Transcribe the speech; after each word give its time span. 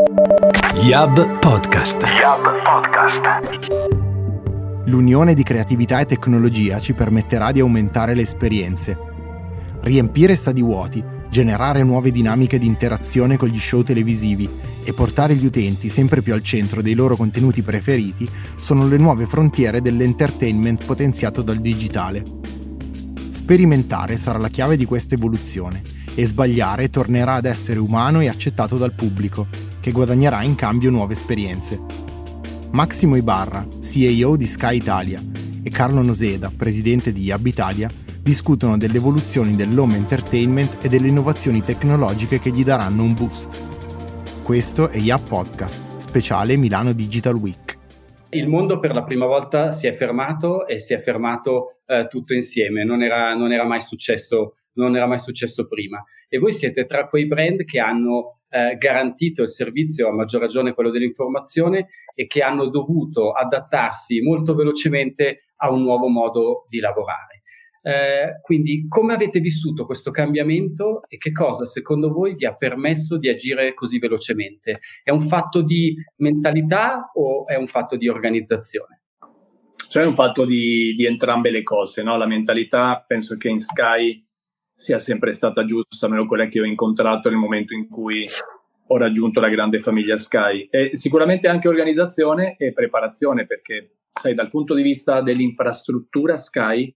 Yab 0.00 1.38
Podcast. 1.40 2.02
Yab 2.04 2.40
Podcast. 2.64 3.68
L'unione 4.86 5.34
di 5.34 5.42
creatività 5.42 6.00
e 6.00 6.06
tecnologia 6.06 6.80
ci 6.80 6.94
permetterà 6.94 7.52
di 7.52 7.60
aumentare 7.60 8.14
le 8.14 8.22
esperienze, 8.22 8.96
riempire 9.82 10.36
stadi 10.36 10.62
vuoti, 10.62 11.04
generare 11.28 11.82
nuove 11.82 12.12
dinamiche 12.12 12.56
di 12.56 12.64
interazione 12.64 13.36
con 13.36 13.48
gli 13.48 13.58
show 13.58 13.82
televisivi 13.82 14.48
e 14.84 14.94
portare 14.94 15.34
gli 15.34 15.44
utenti 15.44 15.90
sempre 15.90 16.22
più 16.22 16.32
al 16.32 16.42
centro 16.42 16.80
dei 16.80 16.94
loro 16.94 17.14
contenuti 17.14 17.60
preferiti 17.60 18.26
sono 18.58 18.88
le 18.88 18.96
nuove 18.96 19.26
frontiere 19.26 19.82
dell'entertainment 19.82 20.82
potenziato 20.82 21.42
dal 21.42 21.58
digitale. 21.58 22.22
Sperimentare 23.28 24.16
sarà 24.16 24.38
la 24.38 24.48
chiave 24.48 24.78
di 24.78 24.86
questa 24.86 25.14
evoluzione 25.14 25.82
e 26.14 26.24
sbagliare 26.24 26.88
tornerà 26.88 27.34
ad 27.34 27.44
essere 27.44 27.78
umano 27.78 28.20
e 28.20 28.28
accettato 28.28 28.78
dal 28.78 28.94
pubblico, 28.94 29.46
che 29.80 29.92
guadagnerà 29.92 30.42
in 30.42 30.54
cambio 30.54 30.90
nuove 30.90 31.14
esperienze. 31.14 31.80
Massimo 32.72 33.16
Ibarra, 33.16 33.66
CEO 33.82 34.36
di 34.36 34.46
Sky 34.46 34.76
Italia, 34.76 35.20
e 35.62 35.70
Carlo 35.70 36.02
Noseda, 36.02 36.52
presidente 36.56 37.12
di 37.12 37.30
Hub 37.30 37.46
Italia, 37.46 37.90
discutono 38.22 38.76
delle 38.76 38.98
evoluzioni 38.98 39.56
dell'home 39.56 39.96
entertainment 39.96 40.84
e 40.84 40.88
delle 40.88 41.08
innovazioni 41.08 41.62
tecnologiche 41.62 42.38
che 42.38 42.50
gli 42.50 42.62
daranno 42.62 43.02
un 43.02 43.14
boost. 43.14 44.42
Questo 44.42 44.88
è 44.88 44.98
Yap 44.98 45.28
Podcast, 45.28 45.96
speciale 45.96 46.56
Milano 46.56 46.92
Digital 46.92 47.34
Week. 47.34 47.78
Il 48.30 48.48
mondo 48.48 48.78
per 48.78 48.92
la 48.92 49.02
prima 49.02 49.26
volta 49.26 49.72
si 49.72 49.86
è 49.86 49.92
fermato 49.92 50.66
e 50.66 50.78
si 50.78 50.94
è 50.94 50.98
fermato 51.00 51.80
eh, 51.86 52.06
tutto 52.08 52.34
insieme, 52.34 52.84
non 52.84 53.02
era, 53.02 53.34
non 53.34 53.50
era 53.52 53.66
successo 53.80 54.54
non 54.72 54.96
era 54.96 55.06
mai 55.06 55.18
successo 55.18 55.66
prima. 55.66 56.02
E 56.28 56.38
voi 56.38 56.52
siete 56.52 56.86
tra 56.86 57.08
quei 57.08 57.26
brand 57.26 57.64
che 57.64 57.78
hanno 57.78 58.39
eh, 58.50 58.76
garantito 58.76 59.42
il 59.42 59.48
servizio, 59.48 60.08
a 60.08 60.12
maggior 60.12 60.40
ragione 60.40 60.74
quello 60.74 60.90
dell'informazione, 60.90 61.88
e 62.14 62.26
che 62.26 62.42
hanno 62.42 62.68
dovuto 62.68 63.32
adattarsi 63.32 64.20
molto 64.20 64.54
velocemente 64.54 65.44
a 65.56 65.70
un 65.70 65.82
nuovo 65.82 66.08
modo 66.08 66.66
di 66.68 66.80
lavorare. 66.80 67.42
Eh, 67.82 68.40
quindi 68.42 68.86
come 68.88 69.14
avete 69.14 69.40
vissuto 69.40 69.86
questo 69.86 70.10
cambiamento 70.10 71.00
e 71.08 71.16
che 71.16 71.32
cosa 71.32 71.64
secondo 71.64 72.12
voi 72.12 72.34
vi 72.34 72.44
ha 72.44 72.54
permesso 72.54 73.16
di 73.16 73.28
agire 73.28 73.72
così 73.72 73.98
velocemente? 73.98 74.80
È 75.02 75.10
un 75.10 75.22
fatto 75.22 75.62
di 75.62 75.94
mentalità 76.16 77.10
o 77.14 77.46
è 77.46 77.56
un 77.56 77.66
fatto 77.66 77.96
di 77.96 78.06
organizzazione? 78.08 79.00
Cioè 79.88 80.02
è 80.02 80.06
un 80.06 80.14
fatto 80.14 80.44
di, 80.44 80.94
di 80.94 81.06
entrambe 81.06 81.50
le 81.50 81.62
cose, 81.62 82.02
no? 82.02 82.16
La 82.16 82.26
mentalità 82.26 83.02
penso 83.06 83.36
che 83.36 83.48
in 83.48 83.60
Sky 83.60 84.24
sia 84.80 84.98
sempre 84.98 85.34
stata 85.34 85.66
giusta, 85.66 86.06
almeno 86.06 86.26
quella 86.26 86.46
che 86.46 86.58
ho 86.58 86.64
incontrato 86.64 87.28
nel 87.28 87.36
momento 87.36 87.74
in 87.74 87.86
cui 87.86 88.26
ho 88.86 88.96
raggiunto 88.96 89.38
la 89.38 89.50
grande 89.50 89.78
famiglia 89.78 90.16
Sky. 90.16 90.68
E 90.70 90.96
sicuramente 90.96 91.48
anche 91.48 91.68
organizzazione 91.68 92.56
e 92.56 92.72
preparazione, 92.72 93.44
perché 93.44 93.96
sai, 94.14 94.32
dal 94.32 94.48
punto 94.48 94.72
di 94.72 94.80
vista 94.80 95.20
dell'infrastruttura 95.20 96.38
Sky 96.38 96.94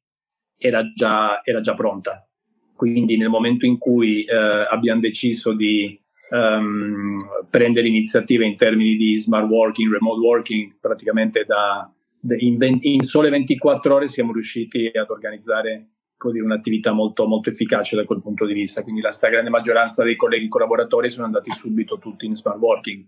era 0.56 0.82
già, 0.94 1.42
era 1.44 1.60
già 1.60 1.74
pronta. 1.74 2.26
Quindi 2.74 3.18
nel 3.18 3.28
momento 3.28 3.66
in 3.66 3.76
cui 3.76 4.24
eh, 4.24 4.34
abbiamo 4.34 5.02
deciso 5.02 5.52
di 5.52 6.00
um, 6.30 7.18
prendere 7.50 7.86
iniziative 7.86 8.46
in 8.46 8.56
termini 8.56 8.96
di 8.96 9.18
smart 9.18 9.46
working, 9.46 9.92
remote 9.92 10.20
working, 10.20 10.74
praticamente 10.80 11.44
da, 11.44 11.92
in, 12.38 12.56
20, 12.56 12.94
in 12.94 13.02
sole 13.02 13.28
24 13.28 13.94
ore 13.94 14.08
siamo 14.08 14.32
riusciti 14.32 14.90
ad 14.94 15.10
organizzare 15.10 15.88
dire, 16.30 16.44
un'attività 16.44 16.92
molto, 16.92 17.26
molto 17.26 17.50
efficace 17.50 17.96
da 17.96 18.04
quel 18.04 18.20
punto 18.20 18.46
di 18.46 18.52
vista. 18.52 18.82
Quindi 18.82 19.00
la 19.00 19.10
stragrande 19.10 19.50
maggioranza 19.50 20.04
dei 20.04 20.16
colleghi 20.16 20.48
collaboratori 20.48 21.08
sono 21.08 21.26
andati 21.26 21.52
subito 21.52 21.98
tutti 21.98 22.26
in 22.26 22.34
smart 22.34 22.58
working. 22.58 23.04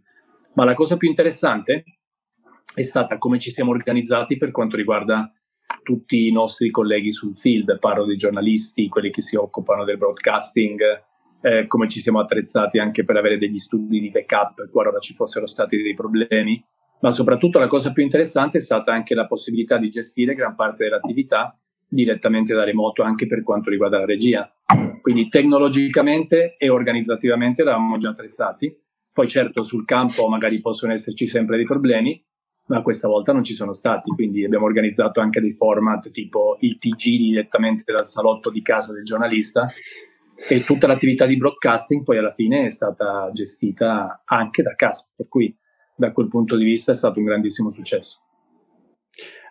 Ma 0.55 0.65
la 0.65 0.75
cosa 0.75 0.97
più 0.97 1.09
interessante 1.09 1.85
è 2.75 2.83
stata 2.83 3.19
come 3.19 3.39
ci 3.39 3.51
siamo 3.51 3.71
organizzati 3.71 4.37
per 4.37 4.51
quanto 4.51 4.77
riguarda 4.77 5.31
tutti 5.83 6.27
i 6.27 6.33
nostri 6.33 6.71
colleghi 6.71 7.13
sul 7.13 7.37
field, 7.37 7.79
parlo 7.79 8.05
dei 8.05 8.17
giornalisti, 8.17 8.89
quelli 8.89 9.11
che 9.11 9.23
si 9.23 9.37
occupano 9.37 9.85
del 9.85 9.99
broadcasting, 9.99 10.81
eh, 11.41 11.67
come 11.67 11.89
ci 11.89 12.01
siamo 12.01 12.21
attrezzati 12.21 12.79
anche 12.79 13.05
per 13.05 13.17
avere 13.17 13.39
degli 13.39 13.57
studi 13.57 14.01
di 14.01 14.11
backup 14.11 14.69
qualora 14.71 14.99
ci 14.99 15.15
fossero 15.15 15.47
stati 15.47 15.81
dei 15.81 15.95
problemi, 15.95 16.63
ma 17.01 17.11
soprattutto 17.11 17.59
la 17.59 17.69
cosa 17.69 17.93
più 17.93 18.03
interessante 18.03 18.59
è 18.59 18.61
stata 18.61 18.93
anche 18.93 19.15
la 19.15 19.27
possibilità 19.27 19.79
di 19.79 19.89
gestire 19.89 20.35
gran 20.35 20.55
parte 20.55 20.85
dell'attività 20.85 21.57
direttamente 21.89 22.55
da 22.55 22.65
remoto 22.65 23.03
anche 23.03 23.27
per 23.27 23.43
quanto 23.43 23.71
riguarda 23.71 23.99
la 23.99 24.05
regia. 24.05 24.51
Quindi 25.01 25.29
tecnologicamente 25.29 26.57
e 26.57 26.69
organizzativamente 26.69 27.63
eravamo 27.63 27.97
già 27.97 28.11
attrezzati. 28.11 28.77
Poi 29.13 29.29
certo 29.29 29.63
sul 29.63 29.85
campo 29.85 30.29
magari 30.29 30.61
possono 30.61 30.93
esserci 30.93 31.27
sempre 31.27 31.57
dei 31.57 31.65
problemi, 31.65 32.23
ma 32.67 32.83
questa 32.83 33.09
volta 33.09 33.33
non 33.33 33.45
ci 33.45 33.55
sono 33.55 33.73
stati, 33.73 34.11
quindi 34.11 34.45
abbiamo 34.45 34.67
organizzato 34.67 35.21
anche 35.21 35.41
dei 35.41 35.53
format 35.53 36.11
tipo 36.11 36.57
il 36.61 36.79
TG 36.79 37.17
direttamente 37.17 37.91
dal 37.93 38.05
salotto 38.05 38.51
di 38.51 38.61
casa 38.61 38.93
del 38.93 39.05
giornalista 39.05 39.71
e 40.49 40.65
tutta 40.65 40.87
l'attività 40.87 41.25
di 41.25 41.37
broadcasting 41.37 42.03
poi 42.03 42.19
alla 42.19 42.35
fine 42.35 42.67
è 42.67 42.71
stata 42.71 43.31
gestita 43.33 44.23
anche 44.25 44.63
da 44.63 44.75
casa, 44.75 45.09
per 45.15 45.29
cui 45.29 45.57
da 45.95 46.13
quel 46.13 46.29
punto 46.29 46.57
di 46.57 46.65
vista 46.65 46.93
è 46.93 46.95
stato 46.95 47.21
un 47.21 47.25
grandissimo 47.25 47.71
successo. 47.73 48.26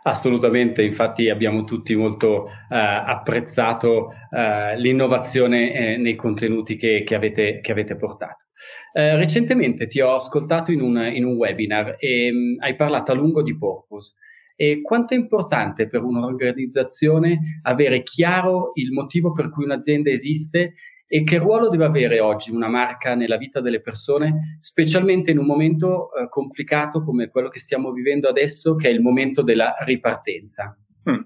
Assolutamente, 0.08 0.84
infatti 0.84 1.30
abbiamo 1.30 1.64
tutti 1.64 1.96
molto 1.96 2.48
eh, 2.48 2.78
apprezzato 2.78 4.12
eh, 4.30 4.78
l'innovazione 4.78 5.74
eh, 5.74 5.98
nei 5.98 6.16
contenuti 6.16 6.76
che, 6.76 7.02
che, 7.04 7.16
avete, 7.16 7.60
che 7.60 7.72
avete, 7.72 7.96
portato. 7.96 8.46
Eh, 8.94 9.16
recentemente 9.16 9.88
ti 9.88 10.00
ho 10.02 10.14
ascoltato 10.14 10.72
in 10.72 10.82
un, 10.82 11.04
in 11.12 11.26
un 11.26 11.34
webinar 11.34 11.96
e 11.98 12.32
mh, 12.32 12.38
mm, 12.38 12.56
hai 12.60 12.76
parlato 12.76 13.12
a 13.12 13.16
lungo 13.16 13.42
di 13.42 13.58
purpose. 13.58 14.14
E 14.56 14.82
quanto 14.84 15.16
è 15.16 15.18
importante 15.18 15.88
per 15.88 16.04
un'organizzazione 16.04 17.62
avere 17.64 18.04
chiaro 18.04 18.74
il 18.76 18.92
motivo 18.92 19.34
per 19.34 19.50
cui 19.50 19.64
un'azienda 19.64 20.12
esiste 20.12 20.76
e 21.08 21.24
che 21.24 21.38
ruolo 21.38 21.70
deve 21.70 21.86
avere 21.86 22.20
oggi 22.20 22.52
una 22.52 22.68
marca 22.68 23.16
nella 23.16 23.38
vita 23.38 23.62
delle 23.62 23.82
persone, 23.82 24.58
specialmente 24.60 25.32
in 25.32 25.38
un 25.38 25.46
momento 25.46 26.14
eh, 26.14 26.28
complicato 26.30 27.04
come 27.04 27.30
quello 27.30 27.50
che 27.50 27.60
stiamo 27.60 27.92
vivendo 27.92 28.28
adesso, 28.28 28.76
che 28.76 28.90
è 28.90 28.92
il 28.92 29.02
momento 29.02 29.42
della 29.42 29.74
ripartenza? 29.84 30.78
Mm. 31.10 31.22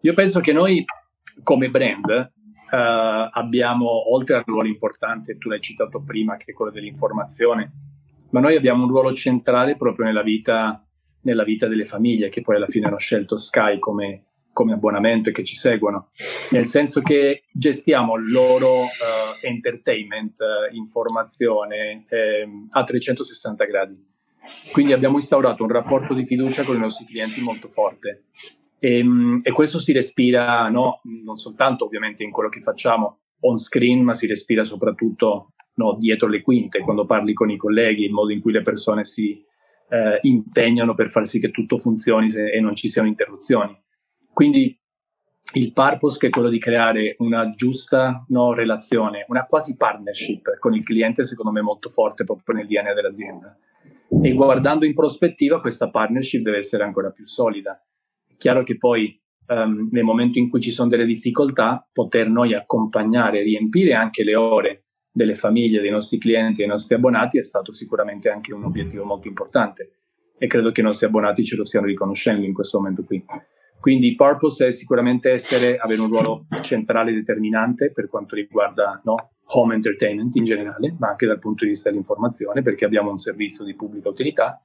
Io 0.00 0.14
penso 0.14 0.40
che 0.40 0.52
noi 0.52 0.84
come 1.42 1.70
brand 1.70 2.08
eh, 2.08 3.30
abbiamo, 3.32 4.12
oltre 4.12 4.36
al 4.36 4.44
ruolo 4.44 4.68
importante, 4.68 5.38
tu 5.38 5.48
l'hai 5.48 5.60
citato 5.60 6.02
prima, 6.02 6.36
che 6.36 6.52
è 6.52 6.54
quello 6.54 6.70
dell'informazione, 6.70 7.72
ma 8.30 8.40
noi 8.40 8.56
abbiamo 8.56 8.84
un 8.84 8.90
ruolo 8.90 9.14
centrale 9.14 9.76
proprio 9.76 10.06
nella 10.06 10.22
vita, 10.22 10.84
nella 11.22 11.44
vita 11.44 11.66
delle 11.66 11.84
famiglie 11.84 12.28
che 12.28 12.42
poi 12.42 12.56
alla 12.56 12.66
fine 12.66 12.86
hanno 12.86 12.98
scelto 12.98 13.36
Sky 13.36 13.78
come 13.78 14.24
come 14.56 14.72
abbonamento 14.72 15.28
e 15.28 15.32
che 15.32 15.44
ci 15.44 15.54
seguono, 15.54 16.08
nel 16.52 16.64
senso 16.64 17.02
che 17.02 17.42
gestiamo 17.52 18.16
il 18.16 18.30
loro 18.30 18.84
uh, 18.84 18.86
entertainment, 19.42 20.38
uh, 20.40 20.74
informazione 20.74 22.06
eh, 22.08 22.48
a 22.70 22.82
360 22.82 23.64
gradi. 23.66 24.02
Quindi 24.72 24.94
abbiamo 24.94 25.16
instaurato 25.16 25.62
un 25.62 25.68
rapporto 25.68 26.14
di 26.14 26.24
fiducia 26.24 26.62
con 26.62 26.76
i 26.76 26.78
nostri 26.78 27.04
clienti 27.04 27.42
molto 27.42 27.68
forte 27.68 28.28
e, 28.78 29.02
um, 29.02 29.36
e 29.42 29.52
questo 29.52 29.78
si 29.78 29.92
respira 29.92 30.66
no, 30.70 31.02
non 31.24 31.36
soltanto 31.36 31.84
ovviamente 31.84 32.24
in 32.24 32.30
quello 32.30 32.48
che 32.48 32.62
facciamo 32.62 33.18
on 33.40 33.58
screen, 33.58 34.02
ma 34.02 34.14
si 34.14 34.26
respira 34.26 34.64
soprattutto 34.64 35.52
no, 35.74 35.98
dietro 35.98 36.28
le 36.28 36.40
quinte, 36.40 36.80
quando 36.80 37.04
parli 37.04 37.34
con 37.34 37.50
i 37.50 37.58
colleghi, 37.58 38.04
il 38.04 38.12
modo 38.12 38.32
in 38.32 38.40
cui 38.40 38.52
le 38.52 38.62
persone 38.62 39.04
si 39.04 39.38
eh, 39.90 40.18
impegnano 40.22 40.94
per 40.94 41.10
far 41.10 41.26
sì 41.26 41.40
che 41.40 41.50
tutto 41.50 41.76
funzioni 41.76 42.30
se, 42.30 42.50
e 42.50 42.58
non 42.60 42.74
ci 42.74 42.88
siano 42.88 43.06
interruzioni. 43.06 43.84
Quindi 44.36 44.78
il 45.54 45.72
purpose 45.72 46.18
che 46.18 46.26
è 46.26 46.30
quello 46.30 46.50
di 46.50 46.58
creare 46.58 47.14
una 47.20 47.48
giusta 47.48 48.22
no, 48.28 48.52
relazione, 48.52 49.24
una 49.28 49.46
quasi 49.46 49.78
partnership 49.78 50.58
con 50.58 50.74
il 50.74 50.82
cliente, 50.82 51.24
secondo 51.24 51.50
me 51.50 51.62
molto 51.62 51.88
forte 51.88 52.24
proprio 52.24 52.54
nel 52.54 52.66
DNA 52.66 52.92
dell'azienda. 52.92 53.56
E 54.22 54.34
guardando 54.34 54.84
in 54.84 54.92
prospettiva, 54.92 55.62
questa 55.62 55.88
partnership 55.88 56.42
deve 56.42 56.58
essere 56.58 56.84
ancora 56.84 57.08
più 57.08 57.26
solida. 57.26 57.82
È 58.28 58.34
chiaro 58.36 58.62
che 58.62 58.76
poi 58.76 59.18
um, 59.46 59.88
nel 59.90 60.04
momento 60.04 60.38
in 60.38 60.50
cui 60.50 60.60
ci 60.60 60.70
sono 60.70 60.90
delle 60.90 61.06
difficoltà, 61.06 61.88
poter 61.90 62.28
noi 62.28 62.52
accompagnare, 62.52 63.42
riempire 63.42 63.94
anche 63.94 64.22
le 64.22 64.36
ore 64.36 64.84
delle 65.10 65.34
famiglie, 65.34 65.80
dei 65.80 65.90
nostri 65.90 66.18
clienti, 66.18 66.58
dei 66.58 66.66
nostri 66.66 66.94
abbonati 66.94 67.38
è 67.38 67.42
stato 67.42 67.72
sicuramente 67.72 68.28
anche 68.28 68.52
un 68.52 68.64
obiettivo 68.64 69.06
molto 69.06 69.28
importante 69.28 69.92
e 70.36 70.46
credo 70.46 70.72
che 70.72 70.82
i 70.82 70.84
nostri 70.84 71.06
abbonati 71.06 71.42
ce 71.42 71.56
lo 71.56 71.64
stiano 71.64 71.86
riconoscendo 71.86 72.44
in 72.44 72.52
questo 72.52 72.76
momento 72.76 73.02
qui. 73.02 73.24
Quindi 73.80 74.14
purpose 74.14 74.68
è 74.68 74.70
sicuramente 74.72 75.30
essere, 75.30 75.76
avere 75.76 76.00
un 76.00 76.08
ruolo 76.08 76.46
centrale 76.60 77.12
determinante 77.12 77.92
per 77.92 78.08
quanto 78.08 78.34
riguarda 78.34 79.00
no, 79.04 79.30
home 79.48 79.74
entertainment 79.74 80.34
in 80.36 80.44
generale, 80.44 80.96
ma 80.98 81.08
anche 81.08 81.26
dal 81.26 81.38
punto 81.38 81.64
di 81.64 81.70
vista 81.70 81.88
dell'informazione, 81.88 82.62
perché 82.62 82.84
abbiamo 82.84 83.10
un 83.10 83.18
servizio 83.18 83.64
di 83.64 83.74
pubblica 83.74 84.08
utilità. 84.08 84.60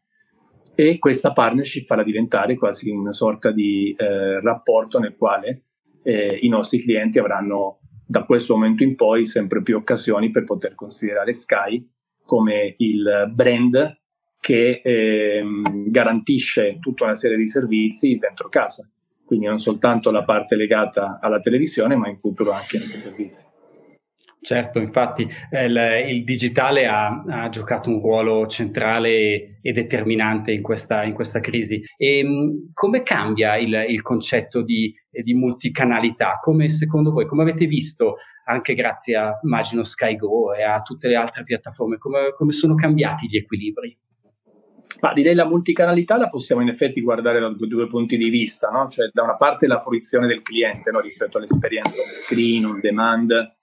E 0.74 0.98
questa 0.98 1.34
partnership 1.34 1.86
farà 1.86 2.04
diventare 2.04 2.56
quasi 2.56 2.90
una 2.90 3.12
sorta 3.12 3.52
di 3.52 3.94
eh, 3.96 4.40
rapporto 4.40 5.00
nel 5.00 5.16
quale 5.16 5.66
eh, 6.04 6.40
i 6.42 6.48
nostri 6.48 6.81
clienti 6.81 7.19
avranno 7.19 7.80
da 8.06 8.24
questo 8.24 8.56
momento 8.56 8.84
in 8.84 8.96
poi 8.96 9.25
sempre 9.25 9.62
più 9.62 9.78
occasioni 9.78 10.31
per 10.31 10.44
poter 10.44 10.75
considerare 10.75 11.34
Sky 11.34 11.88
come 12.25 12.74
il 12.78 13.31
brand 13.34 14.00
che 14.40 14.81
eh, 14.84 15.44
garantisce 15.86 16.78
tutta 16.80 17.04
una 17.04 17.16
serie 17.16 17.38
di 17.38 17.48
servizi 17.48 18.18
dentro 18.18 18.50
casa, 18.50 18.90
quindi 19.31 19.48
non 19.48 19.60
soltanto 19.60 20.12
la 20.12 20.25
parte 20.25 20.57
legata 20.57 21.18
alla 21.22 21.39
televisione, 21.39 21.95
ma 21.95 22.10
in 22.10 22.19
futuro 22.19 22.51
anche 22.51 22.80
altri 22.80 23.00
servizi. 23.00 23.48
Certo, 24.42 24.80
infatti 24.80 25.25
eh, 25.50 25.66
il, 25.68 26.06
il 26.10 26.24
digitale 26.25 26.86
ha, 26.86 27.24
ha, 27.30 27.48
giocato 27.48 27.89
un 27.89 28.01
ruolo 28.01 28.45
centrale 28.48 29.60
e 29.62 29.72
determinante 29.72 30.51
in 30.51 30.62
questa, 30.62 31.04
in 31.04 31.13
questa 31.13 31.39
crisi. 31.39 31.81
E 31.95 32.22
mh, 32.25 32.72
come 32.74 33.04
cambia 33.04 33.56
il, 33.56 33.86
il 33.88 34.01
concetto 34.01 34.63
di, 34.63 34.94
di, 35.10 35.34
multicanalità? 35.34 36.38
Come 36.42 36.69
secondo 36.69 37.13
voi, 37.13 37.25
come 37.25 37.44
avete 37.44 37.68
visto 37.68 38.18
anche 38.48 38.74
grazie 38.74 39.16
a, 39.16 39.39
immagino, 39.44 39.84
SkyGo 39.84 40.56
e 40.56 40.63
a 40.63 40.81
tutte 40.81 41.07
le 41.07 41.16
altre 41.16 41.44
piattaforme, 41.44 41.98
come, 41.98 42.34
come 42.36 42.51
sono 42.51 42.75
cambiati 42.75 43.27
gli 43.30 43.38
equilibri? 43.38 43.98
Ma 45.01 45.13
direi 45.13 45.33
la 45.33 45.48
multicanalità 45.48 46.15
la 46.15 46.30
possiamo 46.30 46.62
in 46.62 46.69
effetti 46.69 47.01
guardare 47.01 47.39
da 47.39 47.50
due 47.50 47.88
punti 47.88 48.18
di 48.18 48.30
vista, 48.30 48.69
no? 48.69 48.88
Cioè 48.88 49.09
da 49.12 49.24
una 49.24 49.36
parte 49.36 49.65
la 49.65 49.80
fruizione 49.80 50.27
del 50.27 50.44
cliente 50.44 50.92
no? 50.92 51.00
rispetto 51.00 51.39
all'esperienza 51.39 52.01
on 52.01 52.12
screen, 52.12 52.65
on 52.65 52.80
demand, 52.80 53.56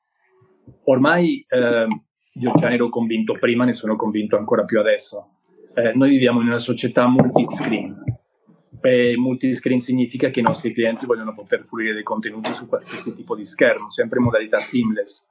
ormai 0.85 1.45
eh, 1.49 1.87
io 2.33 2.53
già 2.57 2.69
ne 2.69 2.75
ero 2.75 2.89
convinto 2.89 3.35
prima, 3.35 3.65
ne 3.65 3.73
sono 3.73 3.95
convinto 3.95 4.37
ancora 4.37 4.65
più 4.65 4.81
adesso. 4.81 5.35
Eh, 5.75 5.93
noi 5.95 6.11
viviamo 6.11 6.41
in 6.41 6.49
una 6.49 6.59
società 6.59 7.07
multiscreen. 7.07 8.05
E 8.81 9.15
multiscreen 9.17 9.79
significa 9.79 10.31
che 10.31 10.41
i 10.41 10.43
nostri 10.43 10.73
clienti 10.73 11.07
vogliono 11.07 11.35
poter 11.35 11.65
fruire 11.65 11.95
dei 11.95 12.03
contenuti 12.03 12.53
su 12.53 12.69
qualsiasi 12.69 13.15
tipo 13.15 13.37
di 13.37 13.45
schermo, 13.45 13.91
sempre 13.91 14.19
in 14.19 14.25
modalità 14.25 14.61
seamless, 14.61 15.27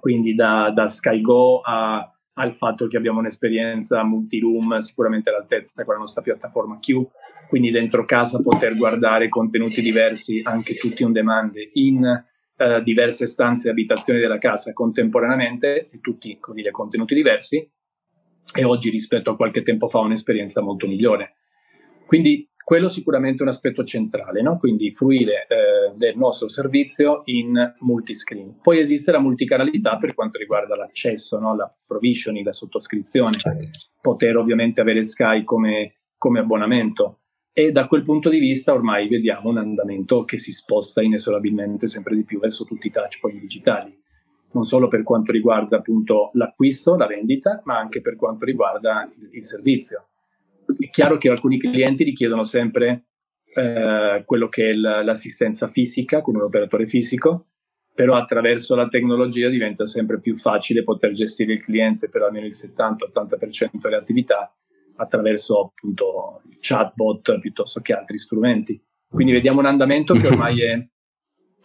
quindi 0.00 0.34
da, 0.34 0.70
da 0.74 0.86
SkyGo 0.86 1.60
a, 1.60 2.14
al 2.34 2.54
fatto 2.54 2.86
che 2.86 2.96
abbiamo 2.96 3.18
un'esperienza 3.18 4.04
multi-room 4.04 4.78
sicuramente 4.78 5.30
all'altezza 5.30 5.84
con 5.84 5.94
la 5.94 6.00
nostra 6.00 6.22
piattaforma 6.22 6.78
Q, 6.78 7.08
quindi 7.48 7.70
dentro 7.70 8.04
casa 8.04 8.40
poter 8.40 8.76
guardare 8.76 9.28
contenuti 9.28 9.82
diversi, 9.82 10.40
anche 10.44 10.76
tutti 10.76 11.02
on 11.02 11.12
demand, 11.12 11.54
in 11.74 12.24
eh, 12.56 12.82
diverse 12.82 13.26
stanze 13.26 13.68
e 13.68 13.70
abitazioni 13.70 14.20
della 14.20 14.38
casa 14.38 14.72
contemporaneamente 14.72 15.88
e 15.90 16.00
tutti 16.00 16.38
con 16.38 16.54
dire, 16.54 16.70
contenuti 16.70 17.14
diversi 17.14 17.68
e 18.52 18.64
oggi 18.64 18.90
rispetto 18.90 19.30
a 19.30 19.36
qualche 19.36 19.62
tempo 19.62 19.88
fa 19.88 20.00
un'esperienza 20.00 20.60
molto 20.60 20.86
migliore. 20.86 21.36
Quindi 22.06 22.49
quello 22.64 22.88
sicuramente 22.88 23.38
è 23.38 23.42
un 23.42 23.48
aspetto 23.48 23.84
centrale, 23.84 24.42
no? 24.42 24.58
quindi 24.58 24.92
fruire 24.92 25.46
eh, 25.48 25.96
del 25.96 26.16
nostro 26.16 26.48
servizio 26.48 27.22
in 27.24 27.74
multiscreen. 27.80 28.58
Poi 28.60 28.78
esiste 28.78 29.10
la 29.10 29.20
multicanalità 29.20 29.96
per 29.96 30.14
quanto 30.14 30.38
riguarda 30.38 30.76
l'accesso, 30.76 31.38
no? 31.38 31.56
la 31.56 31.72
provisioning, 31.86 32.44
la 32.44 32.52
sottoscrizione, 32.52 33.38
certo. 33.38 33.78
poter 34.00 34.36
ovviamente 34.36 34.80
avere 34.80 35.02
Sky 35.02 35.44
come, 35.44 36.00
come 36.16 36.40
abbonamento 36.40 37.20
e 37.52 37.72
da 37.72 37.88
quel 37.88 38.02
punto 38.02 38.28
di 38.28 38.38
vista 38.38 38.72
ormai 38.72 39.08
vediamo 39.08 39.50
un 39.50 39.58
andamento 39.58 40.24
che 40.24 40.38
si 40.38 40.52
sposta 40.52 41.02
inesorabilmente 41.02 41.88
sempre 41.88 42.14
di 42.14 42.24
più 42.24 42.38
verso 42.38 42.64
tutti 42.64 42.86
i 42.86 42.90
touchpoint 42.90 43.40
digitali, 43.40 44.00
non 44.52 44.64
solo 44.64 44.86
per 44.86 45.02
quanto 45.02 45.32
riguarda 45.32 45.78
appunto 45.78 46.30
l'acquisto, 46.34 46.96
la 46.96 47.06
vendita, 47.06 47.60
ma 47.64 47.76
anche 47.76 48.00
per 48.00 48.14
quanto 48.14 48.44
riguarda 48.44 49.10
il, 49.16 49.30
il 49.32 49.44
servizio. 49.44 50.09
È 50.78 50.90
chiaro 50.90 51.16
che 51.16 51.28
alcuni 51.28 51.58
clienti 51.58 52.04
richiedono 52.04 52.44
sempre 52.44 53.06
eh, 53.54 54.22
quello 54.24 54.48
che 54.48 54.70
è 54.70 54.74
l'assistenza 54.74 55.68
fisica 55.68 56.20
con 56.20 56.36
un 56.36 56.42
operatore 56.42 56.86
fisico, 56.86 57.46
però 57.94 58.14
attraverso 58.14 58.74
la 58.74 58.88
tecnologia 58.88 59.48
diventa 59.48 59.86
sempre 59.86 60.20
più 60.20 60.34
facile 60.36 60.84
poter 60.84 61.12
gestire 61.12 61.54
il 61.54 61.62
cliente 61.62 62.08
per 62.08 62.22
almeno 62.22 62.46
il 62.46 62.54
70-80% 62.54 63.80
delle 63.80 63.96
attività 63.96 64.54
attraverso 64.96 65.60
appunto 65.60 66.42
chatbot 66.60 67.38
piuttosto 67.38 67.80
che 67.80 67.92
altri 67.92 68.18
strumenti. 68.18 68.82
Quindi 69.08 69.32
vediamo 69.32 69.60
un 69.60 69.66
andamento 69.66 70.14
che 70.14 70.28
ormai 70.28 70.62
è 70.62 70.88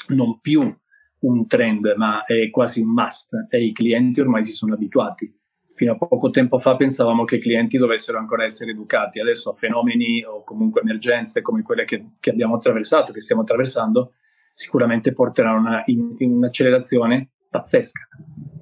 non 0.08 0.40
più 0.40 0.76
un 1.20 1.48
trend, 1.48 1.94
ma 1.96 2.24
è 2.24 2.50
quasi 2.50 2.82
un 2.82 2.92
must 2.92 3.48
e 3.50 3.64
i 3.64 3.72
clienti 3.72 4.20
ormai 4.20 4.44
si 4.44 4.52
sono 4.52 4.74
abituati. 4.74 5.34
Fino 5.76 5.92
a 5.92 5.98
poco 5.98 6.30
tempo 6.30 6.58
fa 6.58 6.78
pensavamo 6.78 7.26
che 7.26 7.36
i 7.36 7.40
clienti 7.40 7.78
dovessero 7.78 8.18
ancora 8.18 8.46
essere 8.46 8.72
educati, 8.72 9.20
adesso 9.20 9.50
a 9.50 9.54
fenomeni 9.54 10.24
o 10.24 10.42
comunque 10.44 10.80
emergenze 10.80 11.42
come 11.42 11.64
quelle 11.64 11.84
che, 11.84 12.12
che 12.22 12.30
abbiamo 12.30 12.56
attraversato, 12.56 13.12
che 13.12 13.20
stiamo 13.20 13.42
attraversando, 13.42 14.14
sicuramente 14.54 15.12
porteranno 15.12 15.60
una, 15.60 15.84
in, 15.88 16.16
in 16.20 16.32
un'accelerazione 16.32 17.32
pazzesca 17.50 18.08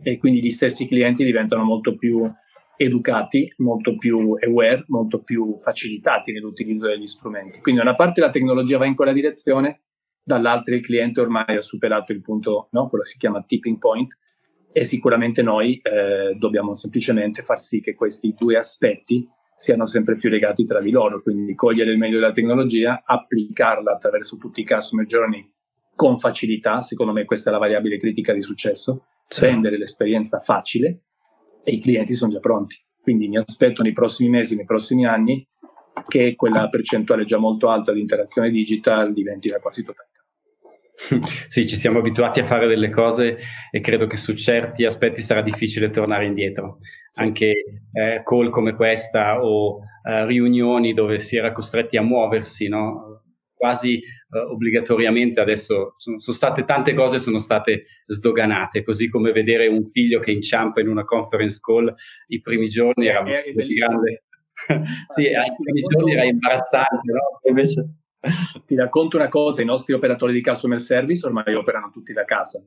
e 0.02 0.18
quindi 0.18 0.42
gli 0.42 0.50
stessi 0.50 0.88
clienti 0.88 1.24
diventano 1.24 1.64
molto 1.64 1.96
più 1.96 2.30
educati, 2.76 3.54
molto 3.58 3.96
più 3.96 4.36
aware, 4.40 4.84
molto 4.88 5.22
più 5.22 5.56
facilitati 5.58 6.32
nell'utilizzo 6.32 6.88
degli 6.88 7.06
strumenti. 7.06 7.62
Quindi 7.62 7.82
da 7.82 7.88
una 7.88 7.96
parte 7.96 8.22
la 8.22 8.32
tecnologia 8.32 8.80
va 8.80 8.86
in 8.86 8.96
quella 8.96 9.14
direzione, 9.14 9.84
dall'altra 10.24 10.74
il 10.74 10.82
cliente 10.82 11.22
ormai 11.22 11.56
ha 11.56 11.62
superato 11.62 12.12
il 12.12 12.22
punto, 12.22 12.70
no? 12.72 12.90
quello 12.90 13.04
si 13.04 13.18
chiama 13.18 13.44
tipping 13.44 13.78
point, 13.78 14.18
e 14.74 14.84
sicuramente 14.84 15.44
noi 15.44 15.80
eh, 15.84 16.34
dobbiamo 16.36 16.74
semplicemente 16.74 17.44
far 17.44 17.62
sì 17.62 17.80
che 17.80 17.94
questi 17.94 18.34
due 18.36 18.58
aspetti 18.58 19.30
siano 19.56 19.86
sempre 19.86 20.18
più 20.18 20.30
legati 20.30 20.66
tra 20.66 20.82
di 20.82 20.90
loro, 20.90 21.22
quindi 21.22 21.54
cogliere 21.54 21.92
il 21.92 21.98
meglio 21.98 22.20
della 22.20 22.32
tecnologia, 22.32 23.04
applicarla 23.06 23.94
attraverso 23.94 24.38
tutti 24.38 24.62
i 24.62 24.66
customer 24.66 25.06
journey 25.06 25.48
con 25.96 26.18
facilità, 26.18 26.82
secondo 26.82 27.14
me 27.14 27.24
questa 27.24 27.50
è 27.50 27.54
la 27.54 27.60
variabile 27.60 28.00
critica 28.00 28.34
di 28.34 28.42
successo, 28.42 29.06
sì. 29.28 29.42
rendere 29.42 29.78
l'esperienza 29.78 30.40
facile 30.40 31.04
e 31.64 31.72
i 31.72 31.80
clienti 31.80 32.14
sono 32.14 32.32
già 32.32 32.40
pronti. 32.40 32.76
Quindi 33.00 33.28
mi 33.28 33.38
aspetto 33.38 33.84
nei 33.84 33.94
prossimi 33.94 34.30
mesi, 34.30 34.56
nei 34.56 34.66
prossimi 34.66 35.06
anni, 35.06 35.48
che 36.08 36.36
quella 36.36 36.68
percentuale 36.70 37.24
già 37.24 37.38
molto 37.38 37.70
alta 37.70 37.94
di 37.94 38.00
interazione 38.00 38.50
digital 38.50 39.14
diventi 39.14 39.50
la 39.50 39.60
quasi 39.60 39.84
totalità. 39.84 40.13
Sì, 41.48 41.68
ci 41.68 41.76
siamo 41.76 42.00
abituati 42.00 42.40
a 42.40 42.46
fare 42.46 42.68
delle 42.68 42.90
cose 42.90 43.38
e 43.72 43.82
credo 43.82 44.08
che 44.08 44.18
su 44.18 44.34
certi 44.34 44.86
aspetti 44.86 45.22
sarà 45.22 45.42
difficile 45.42 45.90
tornare 45.90 46.26
indietro. 46.26 46.80
Sì. 47.10 47.22
Anche 47.24 47.64
eh, 47.92 48.22
call 48.24 48.50
come 48.50 48.76
questa 48.76 49.44
o 49.44 49.80
eh, 50.04 50.26
riunioni 50.26 50.94
dove 50.94 51.20
si 51.20 51.36
era 51.36 51.52
costretti 51.52 51.98
a 51.98 52.02
muoversi, 52.02 52.68
no? 52.68 53.14
quasi 53.64 53.98
eh, 53.98 54.40
obbligatoriamente 54.40 55.40
adesso 55.40 55.94
sono, 55.96 56.20
sono, 56.20 56.36
state 56.36 56.66
tante 56.66 56.94
cose 56.94 57.18
sono 57.20 57.40
state 57.40 57.86
sdoganate, 58.08 58.84
così 58.84 59.08
come 59.08 59.32
vedere 59.32 59.68
un 59.68 59.88
figlio 59.88 60.20
che 60.20 60.32
inciampa 60.32 60.82
in 60.82 60.90
una 60.90 61.06
conference 61.06 61.60
call 61.62 61.94
i 62.28 62.42
primi 62.42 62.68
giorni 62.68 63.08
era 63.08 63.24
è, 63.24 63.44
è 63.44 63.54
grande. 63.54 64.24
sì, 65.16 65.28
ai 65.28 65.54
primi 65.58 65.82
giorni 65.82 66.12
era 66.12 66.26
imbarazzante, 66.26 67.12
no? 67.14 67.40
Invece... 67.48 68.03
Ti 68.66 68.76
racconto 68.76 69.18
una 69.18 69.30
cosa, 69.30 69.62
i 69.62 69.66
nostri 69.66 69.94
operatori 69.94 70.34
di 70.34 70.42
customer 70.42 70.80
service 70.80 71.26
ormai 71.26 71.54
operano 71.54 71.90
tutti 71.92 72.14
da 72.14 72.24
casa 72.24 72.64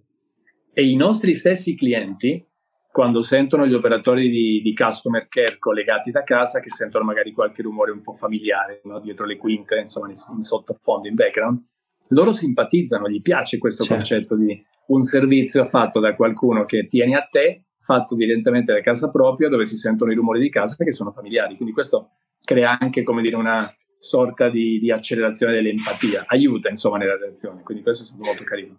e 0.72 0.86
i 0.86 0.96
nostri 0.96 1.34
stessi 1.34 1.75
clienti 1.75 2.44
quando 2.92 3.20
sentono 3.20 3.66
gli 3.66 3.75
operatori 3.75 4.30
di, 4.30 4.62
di, 4.62 4.75
customer 4.75 5.28
care 5.28 5.58
collegati 5.58 6.10
da 6.10 6.22
casa, 6.22 6.60
che 6.60 6.70
sentono 6.70 7.04
magari 7.04 7.32
qualche 7.32 7.60
rumore 7.60 7.90
un 7.90 8.00
po' 8.00 8.14
familiare 8.14 8.80
no? 8.84 9.00
dietro 9.00 9.26
le 9.26 9.36
quinte, 9.36 9.78
insomma, 9.78 10.08
in, 10.08 10.14
sottofondo, 10.14 11.06
in 11.06 11.14
background, 11.14 11.62
loro 12.08 12.32
simpatizzano, 12.32 13.08
gli 13.08 13.20
piace 13.20 13.58
questo 13.58 13.84
certo. 13.84 13.96
concetto 13.96 14.36
di 14.36 14.64
un 14.86 15.02
servizio 15.02 15.66
fatto 15.66 16.00
da 16.00 16.14
qualcuno 16.14 16.64
che 16.64 16.86
tieni 16.86 17.14
a 17.14 17.26
te, 17.30 17.64
fatto 17.80 18.14
direttamente 18.14 18.72
da 18.72 18.80
casa 18.80 19.10
propria, 19.10 19.50
dove 19.50 19.66
si 19.66 19.76
sentono 19.76 20.10
i 20.10 20.14
rumori 20.14 20.40
di 20.40 20.48
casa 20.48 20.76
che 20.82 20.90
sono 20.90 21.10
familiari. 21.10 21.56
Quindi 21.56 21.75
questo 21.75 22.12
crea 22.42 22.78
anche, 22.78 23.02
come 23.02 23.20
dire, 23.20 23.36
una 23.36 23.70
sorta 24.06 24.48
di, 24.48 24.78
di 24.78 24.90
accelerazione 24.90 25.52
dell'empatia, 25.52 26.25
aiuta 26.26 26.68
insomma 26.68 26.96
nella 26.96 27.16
relazione, 27.16 27.62
quindi 27.62 27.82
questo 27.82 28.04
è 28.04 28.06
stato 28.06 28.25
molto 28.25 28.44
carino. 28.44 28.76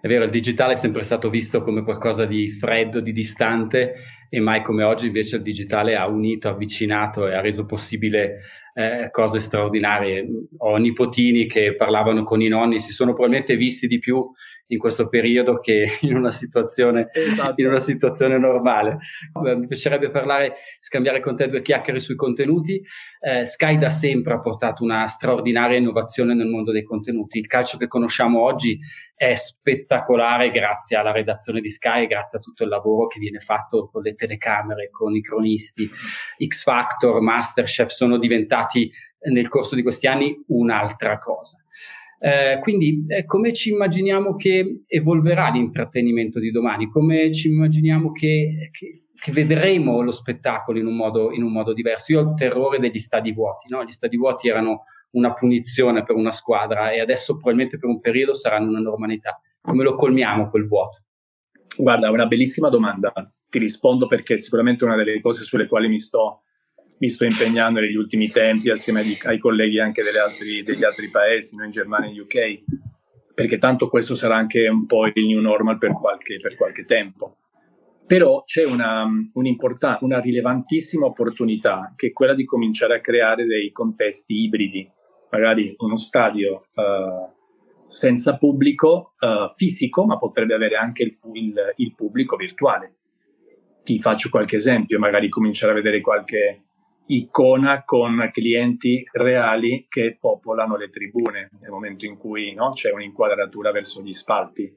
È 0.00 0.08
vero, 0.08 0.24
il 0.24 0.30
digitale 0.30 0.72
è 0.72 0.76
sempre 0.76 1.02
stato 1.02 1.28
visto 1.28 1.62
come 1.62 1.84
qualcosa 1.84 2.24
di 2.24 2.50
freddo, 2.50 3.00
di 3.00 3.12
distante 3.12 3.94
e 4.30 4.40
mai 4.40 4.62
come 4.62 4.82
oggi 4.82 5.06
invece 5.06 5.36
il 5.36 5.42
digitale 5.42 5.94
ha 5.94 6.06
unito, 6.06 6.48
avvicinato 6.48 7.28
e 7.28 7.34
ha 7.34 7.40
reso 7.40 7.66
possibile 7.66 8.40
eh, 8.74 9.08
cose 9.10 9.40
straordinarie. 9.40 10.26
Ho 10.58 10.76
nipotini 10.76 11.46
che 11.46 11.74
parlavano 11.76 12.22
con 12.22 12.40
i 12.40 12.48
nonni, 12.48 12.80
si 12.80 12.92
sono 12.92 13.12
probabilmente 13.12 13.56
visti 13.56 13.86
di 13.86 13.98
più 13.98 14.24
in 14.70 14.78
questo 14.78 15.08
periodo 15.08 15.58
che 15.58 15.98
in 16.02 16.16
una 16.16 16.30
situazione, 16.30 17.10
esatto. 17.12 17.60
in 17.60 17.68
una 17.68 17.78
situazione 17.78 18.38
normale. 18.38 18.98
Mi 19.40 19.66
piacerebbe 19.66 20.10
parlare, 20.10 20.54
scambiare 20.80 21.20
con 21.20 21.36
te 21.36 21.48
due 21.48 21.62
chiacchiere 21.62 22.00
sui 22.00 22.16
contenuti. 22.16 22.82
Eh, 23.20 23.46
Sky 23.46 23.78
da 23.78 23.90
sempre 23.90 24.34
ha 24.34 24.40
portato 24.40 24.82
una 24.82 25.06
straordinaria 25.06 25.78
innovazione 25.78 26.34
nel 26.34 26.48
mondo 26.48 26.72
dei 26.72 26.82
contenuti. 26.82 27.38
Il 27.38 27.46
calcio 27.46 27.76
che 27.76 27.88
conosciamo 27.88 28.42
oggi 28.42 28.78
è 29.14 29.34
spettacolare 29.34 30.50
grazie 30.50 30.96
alla 30.96 31.12
redazione 31.12 31.60
di 31.60 31.68
Sky, 31.68 32.06
grazie 32.06 32.38
a 32.38 32.40
tutto 32.40 32.62
il 32.62 32.70
lavoro 32.70 33.06
che 33.06 33.18
viene 33.18 33.40
fatto 33.40 33.88
con 33.90 34.02
le 34.02 34.14
telecamere, 34.14 34.88
con 34.90 35.14
i 35.14 35.20
cronisti. 35.20 35.90
X 36.46 36.62
Factor, 36.62 37.20
Masterchef 37.20 37.88
sono 37.90 38.18
diventati 38.18 38.90
nel 39.30 39.48
corso 39.48 39.74
di 39.74 39.82
questi 39.82 40.06
anni 40.06 40.42
un'altra 40.46 41.18
cosa. 41.18 41.59
Eh, 42.22 42.58
quindi 42.60 43.06
eh, 43.08 43.24
come 43.24 43.54
ci 43.54 43.70
immaginiamo 43.70 44.36
che 44.36 44.82
evolverà 44.86 45.48
l'intrattenimento 45.48 46.38
di 46.38 46.50
domani? 46.50 46.90
Come 46.90 47.32
ci 47.32 47.48
immaginiamo 47.48 48.12
che, 48.12 48.68
che, 48.70 49.04
che 49.14 49.32
vedremo 49.32 50.02
lo 50.02 50.12
spettacolo 50.12 50.78
in 50.78 50.86
un, 50.86 50.96
modo, 50.96 51.32
in 51.32 51.42
un 51.42 51.50
modo 51.50 51.72
diverso. 51.72 52.12
Io 52.12 52.20
ho 52.20 52.28
il 52.28 52.34
terrore 52.34 52.78
degli 52.78 52.98
stadi 52.98 53.32
vuoti, 53.32 53.68
no? 53.70 53.84
gli 53.84 53.92
stadi 53.92 54.18
vuoti 54.18 54.48
erano 54.48 54.84
una 55.12 55.32
punizione 55.32 56.04
per 56.04 56.14
una 56.14 56.30
squadra 56.30 56.92
e 56.92 57.00
adesso 57.00 57.32
probabilmente 57.34 57.78
per 57.78 57.88
un 57.88 58.00
periodo 58.00 58.34
saranno 58.34 58.68
una 58.68 58.80
normalità. 58.80 59.40
Come 59.60 59.82
lo 59.82 59.94
colmiamo 59.94 60.50
quel 60.50 60.66
vuoto? 60.66 61.02
Guarda, 61.76 62.10
una 62.10 62.26
bellissima 62.26 62.68
domanda. 62.68 63.12
Ti 63.48 63.58
rispondo 63.58 64.06
perché 64.06 64.36
sicuramente 64.36 64.84
una 64.84 64.96
delle 64.96 65.20
cose 65.20 65.42
sulle 65.42 65.66
quali 65.66 65.88
mi 65.88 65.98
sto, 65.98 66.42
mi 67.00 67.08
sto 67.08 67.24
impegnando 67.24 67.80
negli 67.80 67.96
ultimi 67.96 68.30
tempi 68.30 68.70
assieme 68.70 69.00
ai, 69.00 69.18
ai 69.22 69.38
colleghi 69.38 69.80
anche 69.80 70.02
altri, 70.02 70.62
degli 70.62 70.84
altri 70.84 71.08
paesi, 71.08 71.56
noi 71.56 71.66
in 71.66 71.72
Germania 71.72 72.10
e 72.10 72.20
UK, 72.20 72.62
perché 73.34 73.58
tanto 73.58 73.88
questo 73.88 74.14
sarà 74.14 74.36
anche 74.36 74.68
un 74.68 74.84
po' 74.84 75.06
il 75.06 75.12
new 75.26 75.40
normal 75.40 75.78
per 75.78 75.92
qualche, 75.92 76.38
per 76.40 76.56
qualche 76.56 76.84
tempo. 76.84 77.36
Però 78.06 78.42
c'è 78.44 78.64
una, 78.64 79.06
una 79.32 80.20
rilevantissima 80.20 81.06
opportunità 81.06 81.92
che 81.96 82.08
è 82.08 82.12
quella 82.12 82.34
di 82.34 82.44
cominciare 82.44 82.96
a 82.96 83.00
creare 83.00 83.46
dei 83.46 83.72
contesti 83.72 84.34
ibridi, 84.34 84.86
magari 85.30 85.74
uno 85.78 85.96
stadio 85.96 86.64
uh, 86.74 87.32
senza 87.86 88.36
pubblico 88.36 89.12
uh, 89.20 89.54
fisico, 89.54 90.04
ma 90.04 90.18
potrebbe 90.18 90.54
avere 90.54 90.76
anche 90.76 91.04
il, 91.04 91.14
il, 91.32 91.54
il, 91.76 91.94
pubblico 91.94 92.36
virtuale. 92.36 92.96
Ti 93.84 94.00
faccio 94.00 94.28
qualche 94.28 94.56
esempio, 94.56 94.98
magari 94.98 95.28
cominciare 95.30 95.72
a 95.72 95.76
vedere 95.76 96.00
qualche 96.00 96.64
icona 97.12 97.84
con 97.84 98.28
clienti 98.32 99.04
reali 99.12 99.86
che 99.88 100.16
popolano 100.18 100.76
le 100.76 100.88
tribune 100.88 101.50
nel 101.60 101.70
momento 101.70 102.04
in 102.06 102.16
cui 102.16 102.54
no, 102.54 102.70
c'è 102.70 102.90
un'inquadratura 102.92 103.70
verso 103.72 104.02
gli 104.02 104.12
spalti. 104.12 104.72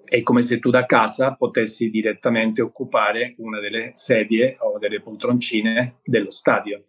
È 0.00 0.22
come 0.22 0.42
se 0.42 0.58
tu 0.58 0.70
da 0.70 0.86
casa 0.86 1.34
potessi 1.34 1.90
direttamente 1.90 2.62
occupare 2.62 3.34
una 3.38 3.60
delle 3.60 3.90
sedie 3.94 4.56
o 4.60 4.78
delle 4.78 5.00
poltroncine 5.00 5.98
dello 6.02 6.30
stadio 6.30 6.84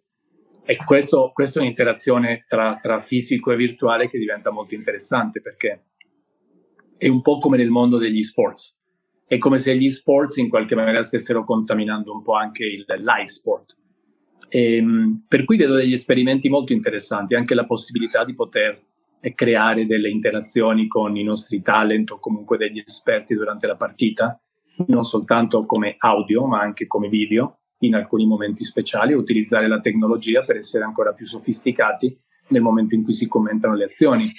e 0.70 0.76
questo, 0.76 1.32
questa 1.34 1.58
è 1.58 1.62
un'interazione 1.62 2.44
tra, 2.46 2.78
tra 2.80 3.00
fisico 3.00 3.50
e 3.50 3.56
virtuale 3.56 4.08
che 4.08 4.18
diventa 4.18 4.50
molto 4.50 4.76
interessante 4.76 5.40
perché 5.40 5.86
è 6.96 7.08
un 7.08 7.22
po' 7.22 7.38
come 7.38 7.56
nel 7.56 7.70
mondo 7.70 7.98
degli 7.98 8.22
sports. 8.22 8.78
È 9.26 9.36
come 9.36 9.58
se 9.58 9.76
gli 9.76 9.90
sports 9.90 10.36
in 10.36 10.48
qualche 10.48 10.76
maniera 10.76 11.02
stessero 11.02 11.44
contaminando 11.44 12.12
un 12.12 12.22
po' 12.22 12.34
anche 12.34 12.64
il 12.64 12.84
live 12.86 13.26
sport. 13.26 13.76
E, 14.50 14.76
ehm, 14.76 15.24
per 15.28 15.44
cui 15.44 15.56
vedo 15.56 15.74
degli 15.74 15.92
esperimenti 15.92 16.48
molto 16.48 16.72
interessanti, 16.72 17.34
anche 17.34 17.54
la 17.54 17.64
possibilità 17.64 18.24
di 18.24 18.34
poter 18.34 18.82
creare 19.34 19.86
delle 19.86 20.08
interazioni 20.08 20.86
con 20.86 21.16
i 21.16 21.22
nostri 21.22 21.62
talent 21.62 22.10
o 22.10 22.18
comunque 22.18 22.56
degli 22.56 22.82
esperti 22.84 23.34
durante 23.34 23.66
la 23.66 23.76
partita, 23.76 24.40
non 24.86 25.04
soltanto 25.04 25.66
come 25.66 25.96
audio 25.98 26.46
ma 26.46 26.60
anche 26.60 26.86
come 26.86 27.08
video 27.08 27.58
in 27.80 27.94
alcuni 27.94 28.26
momenti 28.26 28.64
speciali, 28.64 29.12
utilizzare 29.12 29.68
la 29.68 29.80
tecnologia 29.80 30.42
per 30.42 30.56
essere 30.56 30.84
ancora 30.84 31.12
più 31.12 31.26
sofisticati 31.26 32.18
nel 32.48 32.62
momento 32.62 32.94
in 32.94 33.04
cui 33.04 33.12
si 33.12 33.28
commentano 33.28 33.74
le 33.74 33.84
azioni. 33.84 34.32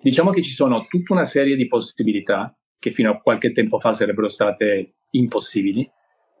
Diciamo 0.00 0.30
che 0.30 0.42
ci 0.42 0.52
sono 0.52 0.86
tutta 0.88 1.12
una 1.12 1.24
serie 1.24 1.56
di 1.56 1.66
possibilità 1.66 2.56
che 2.78 2.90
fino 2.90 3.10
a 3.10 3.20
qualche 3.20 3.52
tempo 3.52 3.78
fa 3.78 3.92
sarebbero 3.92 4.28
state 4.28 4.94
impossibili 5.10 5.88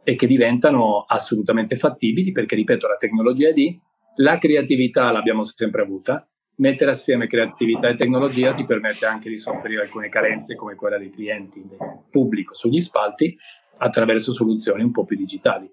e 0.02 0.14
che 0.14 0.26
diventano 0.26 1.04
assolutamente 1.06 1.76
fattibili 1.76 2.32
perché, 2.32 2.54
ripeto, 2.54 2.86
la 2.86 2.96
tecnologia 2.96 3.48
è 3.48 3.52
lì, 3.52 3.78
la 4.16 4.38
creatività 4.38 5.10
l'abbiamo 5.10 5.44
sempre 5.44 5.82
avuta, 5.82 6.26
mettere 6.56 6.90
assieme 6.90 7.26
creatività 7.26 7.88
e 7.88 7.94
tecnologia 7.94 8.52
ti 8.52 8.64
permette 8.64 9.06
anche 9.06 9.28
di 9.28 9.38
sopperire 9.38 9.82
alcune 9.82 10.08
carenze 10.08 10.54
come 10.54 10.74
quella 10.74 10.98
dei 10.98 11.10
clienti, 11.10 11.64
del 11.66 11.78
pubblico 12.10 12.54
sugli 12.54 12.80
spalti 12.80 13.36
attraverso 13.78 14.32
soluzioni 14.32 14.82
un 14.82 14.90
po' 14.90 15.04
più 15.04 15.16
digitali. 15.16 15.70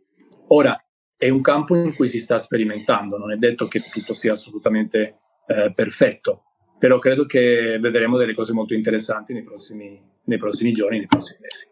Ora, 0.47 0.79
è 1.17 1.29
un 1.29 1.41
campo 1.41 1.75
in 1.75 1.95
cui 1.95 2.07
si 2.07 2.19
sta 2.19 2.39
sperimentando, 2.39 3.17
non 3.17 3.31
è 3.31 3.37
detto 3.37 3.67
che 3.67 3.81
tutto 3.91 4.13
sia 4.13 4.33
assolutamente 4.33 5.19
eh, 5.47 5.71
perfetto, 5.73 6.43
però 6.77 6.99
credo 6.99 7.25
che 7.25 7.79
vedremo 7.79 8.17
delle 8.17 8.35
cose 8.35 8.53
molto 8.53 8.73
interessanti 8.73 9.33
nei 9.33 9.43
prossimi, 9.43 9.99
nei 10.25 10.37
prossimi 10.37 10.71
giorni, 10.73 10.99
nei 10.99 11.07
prossimi 11.07 11.39
mesi. 11.41 11.67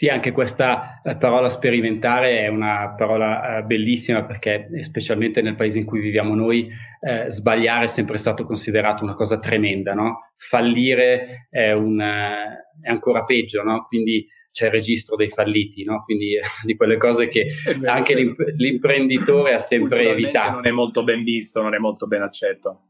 Sì, 0.00 0.08
anche 0.08 0.32
questa 0.32 1.02
eh, 1.02 1.14
parola 1.16 1.50
sperimentare 1.50 2.40
è 2.40 2.48
una 2.48 2.94
parola 2.96 3.58
eh, 3.58 3.62
bellissima 3.64 4.24
perché 4.24 4.66
specialmente 4.80 5.42
nel 5.42 5.56
paese 5.56 5.76
in 5.76 5.84
cui 5.84 6.00
viviamo 6.00 6.34
noi 6.34 6.70
eh, 7.00 7.30
sbagliare 7.30 7.84
è 7.84 7.88
sempre 7.88 8.16
stato 8.16 8.46
considerato 8.46 9.04
una 9.04 9.12
cosa 9.12 9.38
tremenda, 9.38 9.92
no? 9.92 10.32
Fallire 10.38 11.48
è, 11.50 11.72
un, 11.72 12.00
eh, 12.00 12.68
è 12.80 12.88
ancora 12.88 13.24
peggio, 13.24 13.62
no? 13.62 13.84
Quindi 13.88 14.26
c'è 14.50 14.68
il 14.68 14.72
registro 14.72 15.16
dei 15.16 15.28
falliti, 15.28 15.84
no? 15.84 16.02
quindi 16.02 16.38
di 16.64 16.76
quelle 16.76 16.96
cose 16.96 17.28
che 17.28 17.48
vero, 17.66 17.92
anche 17.92 18.14
l'imp- 18.14 18.54
l'imprenditore 18.56 19.52
ha 19.52 19.58
sempre 19.58 20.08
evitato. 20.08 20.52
Non 20.52 20.66
è 20.66 20.70
molto 20.70 21.04
ben 21.04 21.22
visto, 21.22 21.60
non 21.60 21.74
è 21.74 21.78
molto 21.78 22.06
ben 22.06 22.22
accetto. 22.22 22.84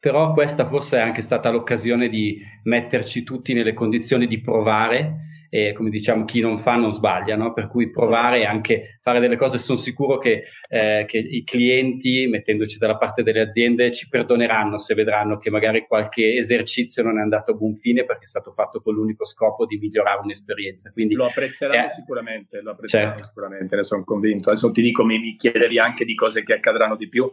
Però 0.00 0.32
questa 0.32 0.66
forse 0.66 0.96
è 0.96 1.00
anche 1.00 1.22
stata 1.22 1.48
l'occasione 1.48 2.08
di 2.08 2.40
metterci 2.64 3.22
tutti 3.22 3.52
nelle 3.52 3.72
condizioni 3.72 4.26
di 4.26 4.40
provare 4.40 5.26
e 5.56 5.72
come 5.72 5.88
diciamo 5.88 6.26
chi 6.26 6.40
non 6.40 6.58
fa 6.58 6.74
non 6.76 6.92
sbaglia, 6.92 7.34
no? 7.34 7.54
per 7.54 7.68
cui 7.68 7.90
provare 7.90 8.44
anche 8.44 8.98
fare 9.00 9.20
delle 9.20 9.36
cose, 9.36 9.56
sono 9.56 9.78
sicuro 9.78 10.18
che, 10.18 10.44
eh, 10.68 11.06
che, 11.08 11.16
i 11.16 11.44
clienti, 11.44 12.26
mettendoci 12.26 12.76
dalla 12.76 12.98
parte 12.98 13.22
delle 13.22 13.40
aziende, 13.40 13.90
ci 13.90 14.06
perdoneranno 14.06 14.76
se 14.76 14.92
vedranno 14.92 15.38
che 15.38 15.48
magari 15.48 15.86
qualche 15.86 16.34
esercizio 16.34 17.02
non 17.02 17.18
è 17.18 17.22
andato 17.22 17.52
a 17.52 17.54
buon 17.54 17.74
fine 17.76 18.04
perché 18.04 18.24
è 18.24 18.26
stato 18.26 18.52
fatto 18.52 18.82
con 18.82 18.92
l'unico 18.92 19.24
scopo 19.24 19.64
di 19.64 19.78
migliorare 19.78 20.20
un'esperienza. 20.24 20.90
Quindi, 20.90 21.14
lo 21.14 21.24
apprezzeranno 21.24 21.86
eh, 21.86 21.88
sicuramente, 21.88 22.60
lo 22.60 22.72
apprezzeranno 22.72 23.12
certo. 23.12 23.26
sicuramente, 23.26 23.76
ne 23.76 23.82
sono 23.82 24.04
convinto. 24.04 24.50
Adesso 24.50 24.70
ti 24.72 24.82
dico, 24.82 25.06
mi, 25.06 25.18
mi 25.18 25.36
chiedervi 25.36 25.78
anche 25.78 26.04
di 26.04 26.14
cose 26.14 26.42
che 26.42 26.52
accadranno 26.52 26.96
di 26.96 27.08
più. 27.08 27.32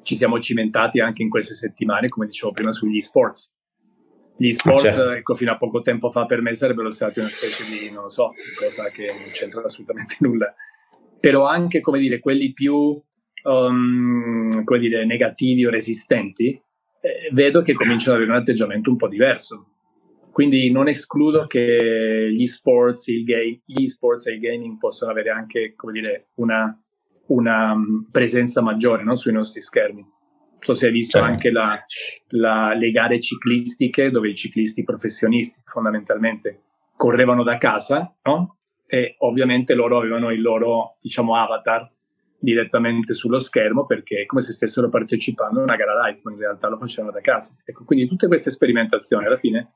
Ci 0.00 0.14
siamo 0.14 0.38
cimentati 0.40 1.00
anche 1.00 1.20
in 1.20 1.28
queste 1.28 1.52
settimane, 1.52 2.08
come 2.08 2.24
dicevo 2.24 2.52
prima, 2.52 2.72
sugli 2.72 3.02
sports 3.02 3.57
gli 4.38 4.52
sports, 4.52 4.94
certo. 4.94 5.10
ecco, 5.10 5.34
fino 5.34 5.50
a 5.50 5.58
poco 5.58 5.80
tempo 5.80 6.12
fa 6.12 6.24
per 6.24 6.40
me 6.40 6.54
sarebbero 6.54 6.92
stati 6.92 7.18
una 7.18 7.28
specie 7.28 7.64
di, 7.64 7.90
non 7.90 8.04
lo 8.04 8.08
so, 8.08 8.34
cosa 8.56 8.88
che 8.90 9.06
non 9.06 9.30
c'entra 9.32 9.62
assolutamente 9.62 10.16
nulla. 10.22 10.54
Però 11.18 11.44
anche, 11.44 11.80
come 11.80 11.98
dire, 11.98 12.20
quelli 12.20 12.52
più, 12.52 13.02
um, 13.42 14.62
come 14.62 14.78
dire, 14.78 15.04
negativi 15.04 15.66
o 15.66 15.70
resistenti, 15.70 16.50
eh, 16.50 17.30
vedo 17.32 17.62
che 17.62 17.74
cominciano 17.74 18.12
ad 18.14 18.22
avere 18.22 18.36
un 18.36 18.42
atteggiamento 18.42 18.90
un 18.90 18.96
po' 18.96 19.08
diverso. 19.08 19.72
Quindi 20.30 20.70
non 20.70 20.86
escludo 20.86 21.48
che 21.48 22.32
gli 22.32 22.46
sports, 22.46 23.08
il 23.08 23.24
game, 23.24 23.60
gli 23.64 23.88
sports 23.88 24.28
e 24.28 24.34
il 24.34 24.38
gaming 24.38 24.78
possano 24.78 25.10
avere 25.10 25.30
anche, 25.30 25.74
come 25.74 25.92
dire, 25.92 26.28
una, 26.36 26.80
una 27.26 27.72
um, 27.72 28.06
presenza 28.08 28.62
maggiore 28.62 29.02
no? 29.02 29.16
sui 29.16 29.32
nostri 29.32 29.60
schermi 29.60 30.16
so 30.60 30.74
se 30.74 30.86
hai 30.86 30.92
visto 30.92 31.18
certo. 31.18 31.32
anche 31.32 31.50
la, 31.50 31.84
la, 32.28 32.74
le 32.74 32.90
gare 32.90 33.20
ciclistiche 33.20 34.10
dove 34.10 34.30
i 34.30 34.34
ciclisti 34.34 34.84
professionisti 34.84 35.60
fondamentalmente 35.64 36.62
correvano 36.96 37.42
da 37.42 37.56
casa, 37.58 38.14
no? 38.22 38.56
E 38.86 39.16
ovviamente 39.18 39.74
loro 39.74 39.98
avevano 39.98 40.30
il 40.30 40.40
loro, 40.40 40.96
diciamo, 41.00 41.36
avatar 41.36 41.90
direttamente 42.40 43.14
sullo 43.14 43.38
schermo 43.38 43.84
perché 43.84 44.22
è 44.22 44.26
come 44.26 44.40
se 44.40 44.52
stessero 44.52 44.88
partecipando 44.88 45.60
a 45.60 45.62
una 45.64 45.76
gara 45.76 46.06
live, 46.06 46.20
ma 46.24 46.32
in 46.32 46.38
realtà 46.38 46.68
lo 46.68 46.76
facevano 46.76 47.12
da 47.12 47.20
casa. 47.20 47.54
Ecco, 47.64 47.84
quindi 47.84 48.06
tutte 48.06 48.26
queste 48.26 48.50
sperimentazioni 48.50 49.26
alla 49.26 49.36
fine 49.36 49.72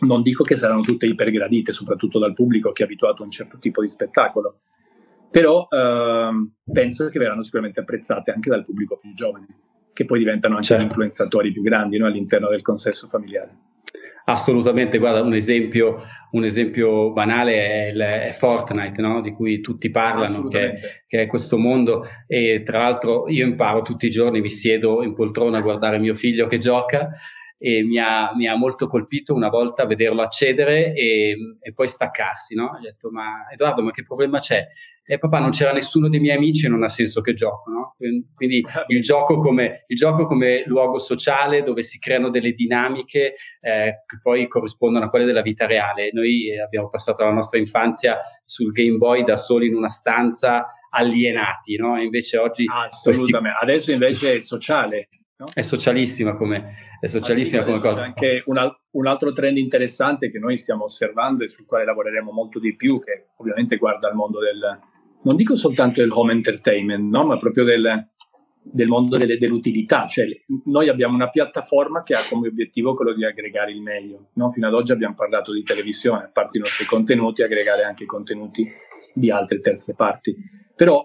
non 0.00 0.22
dico 0.22 0.44
che 0.44 0.54
saranno 0.54 0.80
tutte 0.80 1.06
ipergradite, 1.06 1.72
soprattutto 1.72 2.18
dal 2.18 2.32
pubblico 2.32 2.72
che 2.72 2.82
è 2.82 2.86
abituato 2.86 3.22
a 3.22 3.24
un 3.24 3.30
certo 3.30 3.58
tipo 3.58 3.80
di 3.80 3.88
spettacolo, 3.88 4.60
però 5.30 5.66
ehm, 5.68 6.52
penso 6.72 7.08
che 7.08 7.18
verranno 7.18 7.42
sicuramente 7.42 7.80
apprezzate 7.80 8.30
anche 8.30 8.50
dal 8.50 8.64
pubblico 8.64 8.96
più 8.96 9.12
giovane 9.14 9.46
che 9.92 10.04
poi 10.04 10.18
diventano 10.18 10.54
anche 10.54 10.68
certo. 10.68 10.84
influenzatori 10.84 11.52
più 11.52 11.62
grandi 11.62 11.98
no? 11.98 12.06
all'interno 12.06 12.48
del 12.48 12.62
consesso 12.62 13.08
familiare. 13.08 13.68
Assolutamente, 14.24 14.98
guarda, 14.98 15.22
un 15.22 15.34
esempio, 15.34 16.02
un 16.32 16.44
esempio 16.44 17.12
banale 17.12 17.54
è, 17.54 17.90
il, 17.90 18.00
è 18.00 18.36
Fortnite, 18.38 19.00
no? 19.00 19.20
di 19.20 19.32
cui 19.32 19.60
tutti 19.60 19.90
parlano, 19.90 20.46
che, 20.48 21.02
che, 21.06 21.22
è 21.22 21.26
questo 21.26 21.58
mondo 21.58 22.06
e 22.26 22.62
tra 22.64 22.78
l'altro 22.78 23.28
io 23.28 23.44
imparo 23.44 23.82
tutti 23.82 24.06
i 24.06 24.10
giorni, 24.10 24.40
mi 24.40 24.50
siedo 24.50 25.02
in 25.02 25.14
poltrona 25.14 25.58
a 25.58 25.62
guardare 25.62 25.98
mio 25.98 26.14
figlio 26.14 26.46
che 26.46 26.58
gioca 26.58 27.10
e 27.62 27.82
mi 27.82 27.98
ha, 27.98 28.34
mi 28.34 28.46
ha 28.46 28.56
molto 28.56 28.86
colpito 28.86 29.34
una 29.34 29.50
volta 29.50 29.84
vederlo 29.84 30.22
accedere 30.22 30.94
e, 30.94 31.36
e 31.60 31.72
poi 31.74 31.88
staccarsi, 31.88 32.54
no? 32.54 32.70
Ho 32.74 32.80
detto, 32.80 33.10
ma 33.10 33.46
Edoardo, 33.52 33.82
ma 33.82 33.90
che 33.90 34.02
problema 34.02 34.38
c'è? 34.38 34.66
E 35.10 35.18
papà, 35.18 35.40
non 35.40 35.50
c'era 35.50 35.72
nessuno 35.72 36.08
dei 36.08 36.20
miei 36.20 36.36
amici, 36.36 36.68
non 36.68 36.84
ha 36.84 36.88
senso 36.88 37.20
che 37.20 37.34
gioco, 37.34 37.68
no? 37.68 37.96
Quindi 38.32 38.62
il 38.86 39.02
gioco, 39.02 39.38
come, 39.38 39.82
il 39.88 39.96
gioco 39.96 40.24
come 40.24 40.62
luogo 40.66 41.00
sociale 41.00 41.64
dove 41.64 41.82
si 41.82 41.98
creano 41.98 42.30
delle 42.30 42.52
dinamiche 42.52 43.34
eh, 43.60 44.04
che 44.06 44.20
poi 44.22 44.46
corrispondono 44.46 45.06
a 45.06 45.08
quelle 45.08 45.24
della 45.24 45.42
vita 45.42 45.66
reale. 45.66 46.10
Noi 46.12 46.52
eh, 46.52 46.60
abbiamo 46.60 46.88
passato 46.90 47.24
la 47.24 47.32
nostra 47.32 47.58
infanzia 47.58 48.20
sul 48.44 48.70
Game 48.70 48.98
Boy 48.98 49.24
da 49.24 49.36
soli 49.36 49.66
in 49.66 49.74
una 49.74 49.88
stanza 49.88 50.68
alienati, 50.90 51.74
no? 51.74 51.98
E 51.98 52.04
invece 52.04 52.38
oggi... 52.38 52.64
Assolutamente, 52.72 53.58
questi... 53.58 53.64
adesso 53.64 53.92
invece 53.92 54.34
è 54.34 54.40
sociale, 54.40 55.08
No? 55.40 55.46
È 55.54 55.62
socialissima 55.62 56.36
come, 56.36 56.98
è 57.00 57.06
socialissima 57.06 57.64
come 57.64 57.80
cosa. 57.80 58.00
C'è 58.00 58.04
anche 58.04 58.42
un, 58.44 58.58
al- 58.58 58.78
un, 58.90 59.06
altro 59.06 59.32
trend 59.32 59.56
interessante 59.56 60.30
che 60.30 60.38
noi 60.38 60.58
stiamo 60.58 60.84
osservando 60.84 61.44
e 61.44 61.48
sul 61.48 61.64
quale 61.64 61.86
lavoreremo 61.86 62.30
molto 62.30 62.58
di 62.58 62.76
più, 62.76 63.00
che 63.00 63.28
ovviamente 63.38 63.78
guarda 63.78 64.06
al 64.08 64.14
mondo 64.16 64.38
del, 64.38 64.78
non 65.22 65.36
dico 65.36 65.54
soltanto 65.54 66.00
del 66.00 66.10
home 66.10 66.32
entertainment, 66.32 67.10
no? 67.10 67.24
ma 67.24 67.38
proprio 67.38 67.64
del, 67.64 68.08
del 68.62 68.88
mondo 68.88 69.16
delle, 69.16 69.38
dell'utilità. 69.38 70.06
Cioè, 70.06 70.26
noi 70.64 70.88
abbiamo 70.88 71.14
una 71.14 71.30
piattaforma 71.30 72.02
che 72.02 72.14
ha 72.14 72.22
come 72.28 72.48
obiettivo 72.48 72.94
quello 72.94 73.12
di 73.12 73.24
aggregare 73.24 73.72
il 73.72 73.82
meglio. 73.82 74.28
No? 74.34 74.50
Fino 74.50 74.66
ad 74.66 74.74
oggi 74.74 74.92
abbiamo 74.92 75.14
parlato 75.14 75.52
di 75.52 75.62
televisione, 75.62 76.24
a 76.24 76.30
parte 76.30 76.58
i 76.58 76.60
nostri 76.60 76.86
contenuti, 76.86 77.42
aggregare 77.42 77.82
anche 77.84 78.04
i 78.04 78.06
contenuti 78.06 78.68
di 79.14 79.30
altre 79.30 79.60
terze 79.60 79.94
parti. 79.94 80.34
Però 80.74 81.04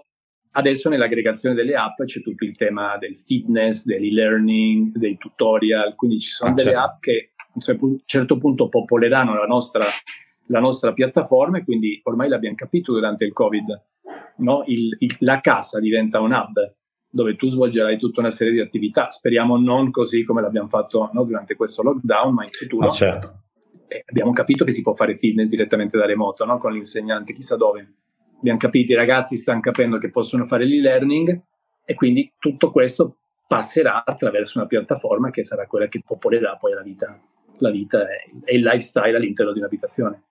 adesso 0.52 0.88
nell'aggregazione 0.88 1.54
delle 1.54 1.74
app 1.74 2.02
c'è 2.04 2.22
tutto 2.22 2.44
il 2.44 2.56
tema 2.56 2.96
del 2.98 3.18
fitness, 3.18 3.84
dell'e-learning, 3.84 4.96
dei 4.96 5.16
tutorial, 5.18 5.94
quindi 5.94 6.18
ci 6.20 6.30
sono 6.30 6.52
ah, 6.52 6.54
delle 6.54 6.70
certo. 6.70 6.84
app 6.84 7.00
che 7.00 7.32
a 7.38 7.50
un 7.52 7.98
certo 8.04 8.36
punto 8.38 8.68
popoleranno 8.68 9.34
la 9.34 9.46
nostra, 9.46 9.86
la 10.46 10.60
nostra 10.60 10.92
piattaforma 10.92 11.58
e 11.58 11.64
quindi 11.64 12.00
ormai 12.04 12.28
l'abbiamo 12.28 12.56
capito 12.56 12.92
durante 12.92 13.24
il 13.24 13.32
Covid. 13.32 13.84
No? 14.38 14.62
Il, 14.66 14.96
il, 14.98 15.16
la 15.20 15.40
casa 15.40 15.80
diventa 15.80 16.20
un 16.20 16.32
hub 16.32 16.74
dove 17.08 17.34
tu 17.34 17.48
svolgerai 17.48 17.96
tutta 17.96 18.20
una 18.20 18.30
serie 18.30 18.52
di 18.52 18.60
attività. 18.60 19.10
Speriamo 19.10 19.56
non 19.56 19.90
così 19.90 20.22
come 20.22 20.42
l'abbiamo 20.42 20.68
fatto 20.68 21.08
no, 21.12 21.24
durante 21.24 21.56
questo 21.56 21.82
lockdown, 21.82 22.34
ma 22.34 22.42
in 22.42 22.50
futuro. 22.52 22.88
Ah, 22.88 22.90
certo. 22.90 23.42
eh, 23.88 24.04
abbiamo 24.06 24.32
capito 24.32 24.64
che 24.64 24.72
si 24.72 24.82
può 24.82 24.92
fare 24.92 25.16
fitness 25.16 25.48
direttamente 25.48 25.96
da 25.96 26.04
remoto, 26.04 26.44
no? 26.44 26.58
con 26.58 26.72
l'insegnante 26.72 27.32
chissà 27.32 27.56
dove. 27.56 27.94
Abbiamo 28.38 28.58
capito, 28.58 28.92
i 28.92 28.96
ragazzi 28.96 29.36
stanno 29.36 29.60
capendo 29.60 29.96
che 29.96 30.10
possono 30.10 30.44
fare 30.44 30.66
l'e-learning 30.66 31.42
e 31.86 31.94
quindi 31.94 32.30
tutto 32.38 32.70
questo 32.70 33.16
passerà 33.46 34.04
attraverso 34.04 34.58
una 34.58 34.66
piattaforma 34.66 35.30
che 35.30 35.42
sarà 35.42 35.66
quella 35.66 35.86
che 35.86 36.02
popolerà 36.04 36.56
poi 36.56 36.74
la 36.74 36.82
vita, 36.82 37.18
la 37.58 37.70
vita 37.70 38.06
e 38.44 38.56
il 38.56 38.62
lifestyle 38.62 39.16
all'interno 39.16 39.52
di 39.52 39.60
un'abitazione. 39.60 40.22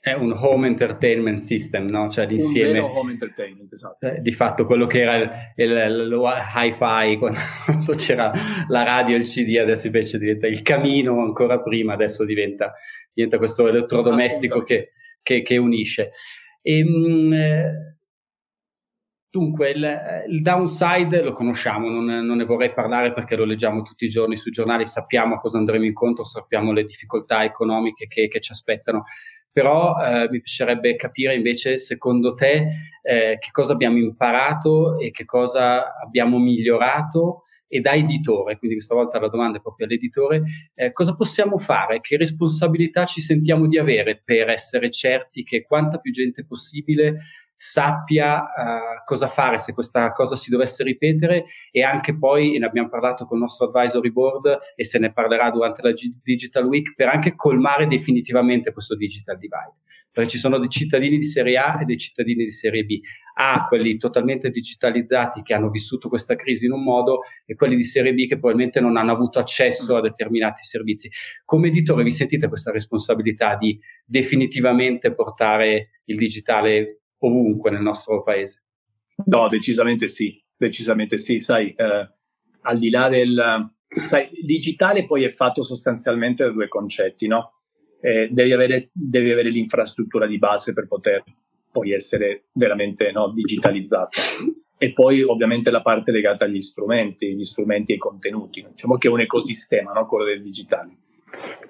È 0.00 0.12
un 0.12 0.32
home 0.32 0.66
entertainment 0.66 1.42
system, 1.42 1.86
no? 1.86 2.08
Cioè 2.08 2.26
l'insieme... 2.26 2.78
Un 2.78 2.86
vero 2.86 2.98
home 2.98 3.12
entertainment, 3.12 3.72
esatto. 3.72 4.06
Eh, 4.06 4.20
di 4.20 4.32
fatto 4.32 4.66
quello 4.66 4.86
che 4.86 5.00
era 5.00 5.16
il, 5.16 5.30
il, 5.56 5.70
il 5.70 6.20
hi-fi 6.54 7.16
quando 7.18 7.40
c'era 7.96 8.32
la 8.68 8.82
radio 8.82 9.16
e 9.16 9.18
il 9.18 9.26
CD, 9.26 9.56
adesso 9.56 9.86
invece 9.86 10.18
diventa 10.18 10.46
il 10.46 10.62
camino 10.62 11.20
ancora 11.22 11.60
prima, 11.60 11.94
adesso 11.94 12.24
diventa, 12.24 12.74
diventa 13.12 13.38
questo 13.38 13.66
elettrodomestico 13.66 14.62
che, 14.62 14.92
che, 15.22 15.42
che, 15.42 15.56
unisce. 15.56 16.12
E, 16.62 16.78
ehm, 16.78 16.88
mh, 16.88 17.94
Dunque, 19.36 19.72
il, 19.72 20.24
il, 20.28 20.40
downside 20.40 21.20
lo 21.20 21.32
conosciamo, 21.32 21.90
non, 21.90 22.06
non, 22.06 22.38
ne 22.38 22.44
vorrei 22.44 22.72
parlare 22.72 23.12
perché 23.12 23.36
lo 23.36 23.44
leggiamo 23.44 23.82
tutti 23.82 24.06
i 24.06 24.08
giorni 24.08 24.38
sui 24.38 24.50
giornali, 24.50 24.86
sappiamo 24.86 25.34
a 25.34 25.38
cosa 25.38 25.58
andremo 25.58 25.84
incontro, 25.84 26.24
sappiamo 26.24 26.72
le 26.72 26.86
difficoltà 26.86 27.44
economiche 27.44 28.06
che, 28.06 28.28
che 28.28 28.40
ci 28.40 28.52
aspettano 28.52 29.04
però 29.56 29.96
eh, 30.04 30.28
mi 30.28 30.42
piacerebbe 30.42 30.96
capire 30.96 31.34
invece 31.34 31.78
secondo 31.78 32.34
te 32.34 32.66
eh, 33.00 33.38
che 33.40 33.50
cosa 33.52 33.72
abbiamo 33.72 33.96
imparato 33.96 34.98
e 34.98 35.10
che 35.10 35.24
cosa 35.24 35.96
abbiamo 35.98 36.36
migliorato 36.38 37.44
e 37.66 37.80
da 37.80 37.94
editore, 37.94 38.58
quindi 38.58 38.76
questa 38.76 38.94
volta 38.94 39.18
la 39.18 39.30
domanda 39.30 39.56
è 39.56 39.62
proprio 39.62 39.86
all'editore, 39.86 40.42
eh, 40.74 40.92
cosa 40.92 41.16
possiamo 41.16 41.56
fare, 41.56 42.02
che 42.02 42.18
responsabilità 42.18 43.06
ci 43.06 43.22
sentiamo 43.22 43.66
di 43.66 43.78
avere 43.78 44.20
per 44.22 44.50
essere 44.50 44.90
certi 44.90 45.42
che 45.42 45.62
quanta 45.62 45.96
più 46.00 46.12
gente 46.12 46.44
possibile 46.44 47.22
sappia 47.56 48.40
uh, 48.40 49.04
cosa 49.04 49.28
fare 49.28 49.58
se 49.58 49.72
questa 49.72 50.12
cosa 50.12 50.36
si 50.36 50.50
dovesse 50.50 50.84
ripetere 50.84 51.46
e 51.70 51.82
anche 51.82 52.16
poi, 52.16 52.58
ne 52.58 52.66
abbiamo 52.66 52.88
parlato 52.88 53.24
con 53.24 53.38
il 53.38 53.44
nostro 53.44 53.66
advisory 53.66 54.10
board 54.10 54.58
e 54.74 54.84
se 54.84 54.98
ne 54.98 55.12
parlerà 55.12 55.50
durante 55.50 55.80
la 55.82 55.92
G- 55.92 56.20
Digital 56.22 56.66
Week, 56.66 56.94
per 56.94 57.08
anche 57.08 57.34
colmare 57.34 57.86
definitivamente 57.86 58.72
questo 58.72 58.94
digital 58.94 59.38
divide. 59.38 59.74
Perché 60.12 60.30
ci 60.30 60.38
sono 60.38 60.58
dei 60.58 60.70
cittadini 60.70 61.18
di 61.18 61.26
serie 61.26 61.58
A 61.58 61.78
e 61.78 61.84
dei 61.84 61.98
cittadini 61.98 62.44
di 62.44 62.50
serie 62.50 62.84
B. 62.84 63.00
A, 63.38 63.66
quelli 63.68 63.98
totalmente 63.98 64.48
digitalizzati 64.48 65.42
che 65.42 65.52
hanno 65.52 65.68
vissuto 65.68 66.08
questa 66.08 66.36
crisi 66.36 66.64
in 66.64 66.72
un 66.72 66.82
modo 66.82 67.20
e 67.44 67.54
quelli 67.54 67.76
di 67.76 67.84
serie 67.84 68.14
B 68.14 68.26
che 68.26 68.38
probabilmente 68.38 68.80
non 68.80 68.96
hanno 68.96 69.12
avuto 69.12 69.38
accesso 69.38 69.94
a 69.94 70.00
determinati 70.00 70.62
servizi. 70.62 71.10
Come 71.44 71.68
editore 71.68 72.02
vi 72.02 72.12
sentite 72.12 72.48
questa 72.48 72.70
responsabilità 72.70 73.56
di 73.56 73.78
definitivamente 74.06 75.12
portare 75.12 76.00
il 76.06 76.16
digitale 76.16 77.00
ovunque 77.26 77.70
nel 77.70 77.82
nostro 77.82 78.22
paese. 78.22 78.62
No, 79.26 79.48
decisamente 79.48 80.08
sì, 80.08 80.42
decisamente 80.56 81.18
sì. 81.18 81.40
Sai, 81.40 81.72
eh, 81.72 82.10
al 82.62 82.78
di 82.78 82.90
là 82.90 83.08
del... 83.08 83.70
Sai, 84.04 84.28
il 84.32 84.44
digitale 84.44 85.06
poi 85.06 85.24
è 85.24 85.30
fatto 85.30 85.62
sostanzialmente 85.62 86.44
da 86.44 86.50
due 86.50 86.68
concetti, 86.68 87.26
no? 87.26 87.52
Eh, 88.00 88.28
devi, 88.30 88.52
avere, 88.52 88.90
devi, 88.92 89.30
avere, 89.30 89.48
l'infrastruttura 89.48 90.26
di 90.26 90.38
base 90.38 90.72
per 90.72 90.86
poter 90.86 91.24
poi 91.72 91.92
essere 91.92 92.46
veramente 92.52 93.10
no, 93.10 93.32
digitalizzato. 93.32 94.20
E 94.78 94.92
poi 94.92 95.22
ovviamente 95.22 95.70
la 95.70 95.80
parte 95.80 96.10
legata 96.10 96.44
agli 96.44 96.60
strumenti, 96.60 97.34
gli 97.34 97.44
strumenti 97.44 97.92
e 97.92 97.94
i 97.94 97.98
contenuti. 97.98 98.66
Diciamo 98.68 98.98
che 98.98 99.08
è 99.08 99.10
un 99.10 99.20
ecosistema, 99.20 99.92
no? 99.92 100.06
quello 100.06 100.24
del 100.24 100.42
digitale. 100.42 100.98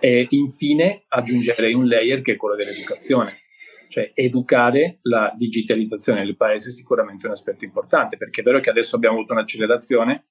E 0.01 0.27
infine 0.31 1.05
aggiungerei 1.07 1.75
un 1.75 1.87
layer 1.87 2.23
che 2.23 2.33
è 2.33 2.37
quello 2.37 2.57
dell'educazione 2.57 3.46
cioè 3.89 4.11
educare 4.15 4.99
la 5.03 5.33
digitalizzazione 5.37 6.25
del 6.25 6.37
paese 6.37 6.69
è 6.69 6.73
sicuramente 6.73 7.27
un 7.27 7.33
aspetto 7.33 7.65
importante, 7.65 8.17
perché 8.17 8.41
è 8.41 8.45
vero 8.45 8.61
che 8.61 8.71
adesso 8.71 8.97
abbiamo 8.97 9.17
avuto 9.17 9.33
un'accelerazione 9.33 10.25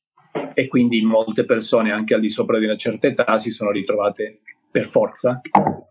e 0.53 0.67
quindi 0.67 1.01
molte 1.01 1.45
persone 1.45 1.91
anche 1.91 2.13
al 2.13 2.19
di 2.19 2.29
sopra 2.29 2.59
di 2.59 2.65
una 2.65 2.75
certa 2.75 3.07
età 3.07 3.37
si 3.37 3.51
sono 3.51 3.71
ritrovate 3.71 4.41
per 4.69 4.87
forza 4.87 5.39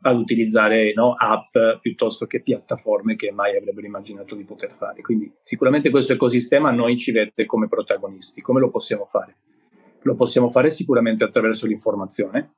ad 0.02 0.18
utilizzare 0.18 0.92
no, 0.94 1.14
app 1.14 1.80
piuttosto 1.80 2.26
che 2.26 2.42
piattaforme 2.42 3.16
che 3.16 3.32
mai 3.32 3.56
avrebbero 3.56 3.86
immaginato 3.86 4.34
di 4.34 4.44
poter 4.44 4.72
fare. 4.72 5.00
Quindi 5.00 5.32
sicuramente 5.42 5.88
questo 5.88 6.12
ecosistema 6.12 6.70
noi 6.70 6.98
ci 6.98 7.10
vede 7.10 7.46
come 7.46 7.66
protagonisti. 7.66 8.42
Come 8.42 8.60
lo 8.60 8.68
possiamo 8.68 9.06
fare? 9.06 9.36
Lo 10.02 10.14
possiamo 10.14 10.50
fare 10.50 10.68
sicuramente 10.70 11.24
attraverso 11.24 11.66
l'informazione, 11.66 12.56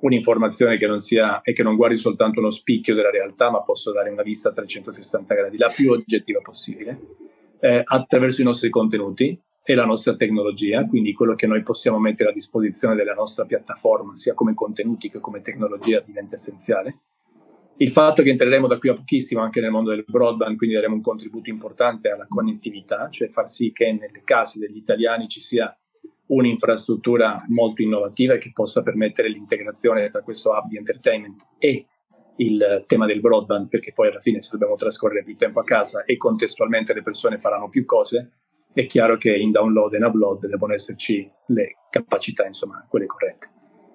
un'informazione 0.00 0.76
che 0.78 0.86
non 0.86 1.00
sia 1.00 1.40
e 1.40 1.52
che 1.52 1.62
non 1.62 1.76
guardi 1.76 1.96
soltanto 1.96 2.40
uno 2.40 2.50
spicchio 2.50 2.94
della 2.94 3.10
realtà, 3.10 3.50
ma 3.50 3.62
posso 3.62 3.92
dare 3.92 4.10
una 4.10 4.22
vista 4.22 4.50
a 4.50 4.52
360 4.52 5.34
gradi, 5.34 5.56
la 5.56 5.70
più 5.70 5.90
oggettiva 5.90 6.40
possibile, 6.40 7.00
eh, 7.60 7.82
attraverso 7.84 8.40
i 8.40 8.44
nostri 8.44 8.70
contenuti 8.70 9.40
e 9.68 9.74
la 9.74 9.84
nostra 9.84 10.14
tecnologia, 10.14 10.86
quindi 10.86 11.12
quello 11.12 11.34
che 11.34 11.46
noi 11.46 11.62
possiamo 11.62 11.98
mettere 11.98 12.30
a 12.30 12.32
disposizione 12.32 12.94
della 12.94 13.14
nostra 13.14 13.44
piattaforma, 13.44 14.16
sia 14.16 14.34
come 14.34 14.54
contenuti 14.54 15.10
che 15.10 15.18
come 15.18 15.40
tecnologia, 15.40 16.00
diventa 16.00 16.36
essenziale. 16.36 17.00
Il 17.78 17.90
fatto 17.90 18.22
che 18.22 18.30
entreremo 18.30 18.68
da 18.68 18.78
qui 18.78 18.88
a 18.88 18.94
pochissimo 18.94 19.42
anche 19.42 19.60
nel 19.60 19.70
mondo 19.70 19.90
del 19.90 20.04
broadband, 20.06 20.56
quindi 20.56 20.76
daremo 20.76 20.94
un 20.94 21.02
contributo 21.02 21.50
importante 21.50 22.10
alla 22.10 22.26
connettività, 22.28 23.08
cioè 23.10 23.28
far 23.28 23.48
sì 23.48 23.72
che 23.72 23.92
nelle 23.92 24.22
case 24.24 24.60
degli 24.60 24.76
italiani 24.76 25.28
ci 25.28 25.40
sia 25.40 25.76
un'infrastruttura 26.28 27.44
molto 27.48 27.82
innovativa 27.82 28.36
che 28.36 28.50
possa 28.52 28.82
permettere 28.82 29.28
l'integrazione 29.28 30.10
tra 30.10 30.22
questo 30.22 30.50
hub 30.50 30.68
di 30.68 30.76
entertainment 30.76 31.46
e 31.58 31.86
il 32.38 32.84
tema 32.86 33.06
del 33.06 33.20
broadband, 33.20 33.68
perché 33.68 33.92
poi 33.92 34.08
alla 34.08 34.20
fine 34.20 34.40
se 34.40 34.50
dobbiamo 34.52 34.74
trascorrere 34.74 35.24
più 35.24 35.36
tempo 35.36 35.60
a 35.60 35.64
casa 35.64 36.04
e 36.04 36.16
contestualmente 36.16 36.92
le 36.92 37.02
persone 37.02 37.38
faranno 37.38 37.68
più 37.68 37.84
cose, 37.84 38.32
è 38.74 38.84
chiaro 38.84 39.16
che 39.16 39.34
in 39.34 39.52
download 39.52 39.94
e 39.94 39.96
in 39.96 40.04
upload 40.04 40.46
devono 40.46 40.74
esserci 40.74 41.30
le 41.46 41.76
capacità, 41.88 42.44
insomma, 42.44 42.84
quelle 42.88 43.06
corrette. 43.06 43.48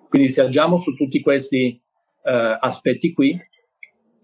Quindi 0.10 0.30
se 0.30 0.42
agiamo 0.42 0.78
su 0.78 0.96
tutti 0.96 1.22
questi 1.22 1.80
uh, 2.24 2.58
aspetti 2.60 3.14
qui, 3.14 3.40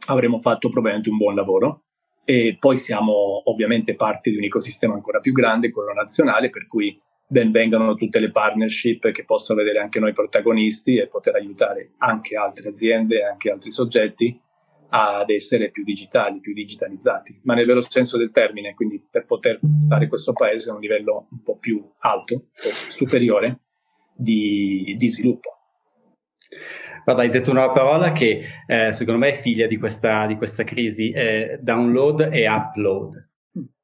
avremo 0.08 0.40
fatto 0.40 0.70
probabilmente 0.70 1.10
un 1.10 1.18
buon 1.18 1.36
lavoro 1.36 1.84
e 2.24 2.58
poi 2.60 2.76
siamo 2.76 3.50
ovviamente 3.50 3.96
parte 3.96 4.32
di 4.32 4.38
un 4.38 4.44
ecosistema 4.44 4.96
ancora 4.96 5.20
più 5.20 5.32
grande, 5.32 5.70
quello 5.70 5.94
nazionale, 5.94 6.50
per 6.50 6.68
cui 6.68 7.00
ben 7.28 7.52
vengano 7.52 7.96
tutte 7.96 8.20
le 8.20 8.32
partnership 8.32 9.12
che 9.12 9.26
possono 9.26 9.60
vedere 9.60 9.80
anche 9.80 10.00
noi 10.00 10.14
protagonisti 10.14 10.96
e 10.98 11.08
poter 11.08 11.36
aiutare 11.36 11.92
anche 11.98 12.38
altre 12.38 12.70
aziende 12.70 13.24
anche 13.24 13.52
altri 13.52 13.72
soggetti 13.72 14.40
ad 14.90 15.30
essere 15.30 15.70
più 15.70 15.84
digitali, 15.84 16.40
più 16.40 16.54
digitalizzati, 16.54 17.42
ma 17.44 17.54
nel 17.54 17.66
vero 17.66 17.82
senso 17.82 18.18
del 18.18 18.32
termine, 18.32 18.74
quindi 18.74 19.06
per 19.10 19.26
poter 19.26 19.60
fare 19.90 20.08
questo 20.08 20.32
paese 20.32 20.70
a 20.70 20.76
un 20.76 20.80
livello 20.80 21.28
un 21.30 21.44
po' 21.44 21.58
più 21.58 21.86
alto, 22.00 22.46
superiore 22.88 23.60
di, 24.16 24.96
di 24.98 25.10
sviluppo. 25.10 25.56
Guarda, 27.04 27.24
hai 27.24 27.30
detto 27.30 27.52
una 27.52 27.70
parola 27.72 28.14
che 28.14 28.42
eh, 28.66 28.94
secondo 28.94 29.20
me 29.20 29.32
è 29.32 29.42
figlia 29.42 29.68
di 29.68 29.78
questa, 29.78 30.26
di 30.26 30.38
questa 30.38 30.64
crisi, 30.64 31.12
eh, 31.12 31.60
download 31.62 32.30
e 32.32 32.50
upload 32.50 33.27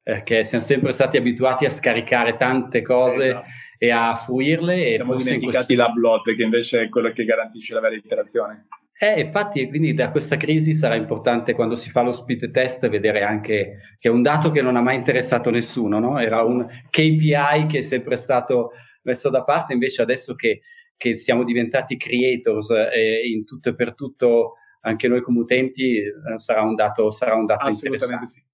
perché 0.04 0.44
siamo 0.44 0.62
sempre 0.62 0.92
stati 0.92 1.16
abituati 1.16 1.64
a 1.64 1.70
scaricare 1.70 2.36
tante 2.36 2.82
cose 2.82 3.22
esatto. 3.22 3.46
e 3.78 3.90
a 3.90 4.14
fruirle. 4.14 4.90
Siamo 4.90 5.16
dimenticati 5.16 5.74
questo... 5.74 5.92
l'upload, 5.92 6.36
che 6.36 6.42
invece 6.42 6.82
è 6.82 6.88
quello 6.90 7.10
che 7.10 7.24
garantisce 7.24 7.72
la 7.72 7.80
vera 7.80 7.94
interazione. 7.94 8.66
Eh, 8.96 9.20
infatti, 9.22 9.66
quindi 9.66 9.94
da 9.94 10.10
questa 10.10 10.36
crisi 10.36 10.74
sarà 10.74 10.94
importante 10.94 11.54
quando 11.54 11.74
si 11.74 11.88
fa 11.90 12.02
lo 12.02 12.12
speed 12.12 12.50
test 12.50 12.86
vedere 12.88 13.22
anche 13.22 13.78
che 13.98 14.08
è 14.08 14.10
un 14.10 14.20
dato 14.22 14.50
che 14.50 14.60
non 14.60 14.76
ha 14.76 14.82
mai 14.82 14.96
interessato 14.96 15.48
nessuno, 15.48 15.98
no? 15.98 16.18
Era 16.18 16.42
un 16.42 16.66
KPI 16.90 17.66
che 17.68 17.78
è 17.78 17.82
sempre 17.82 18.16
stato 18.18 18.72
messo 19.04 19.30
da 19.30 19.42
parte, 19.42 19.72
invece 19.72 20.02
adesso 20.02 20.34
che, 20.34 20.60
che 20.98 21.16
siamo 21.16 21.44
diventati 21.44 21.96
creators 21.96 22.70
eh, 22.70 23.26
in 23.26 23.46
tutto 23.46 23.70
e 23.70 23.74
per 23.74 23.94
tutto, 23.94 24.56
anche 24.82 25.08
noi 25.08 25.22
come 25.22 25.40
utenti, 25.40 25.96
eh, 25.96 26.12
sarà 26.36 26.60
un 26.60 26.74
dato, 26.74 27.10
sarà 27.10 27.34
un 27.34 27.46
dato 27.46 27.66
Assolutamente 27.66 28.04
interessante. 28.04 28.26
Sì. 28.26 28.52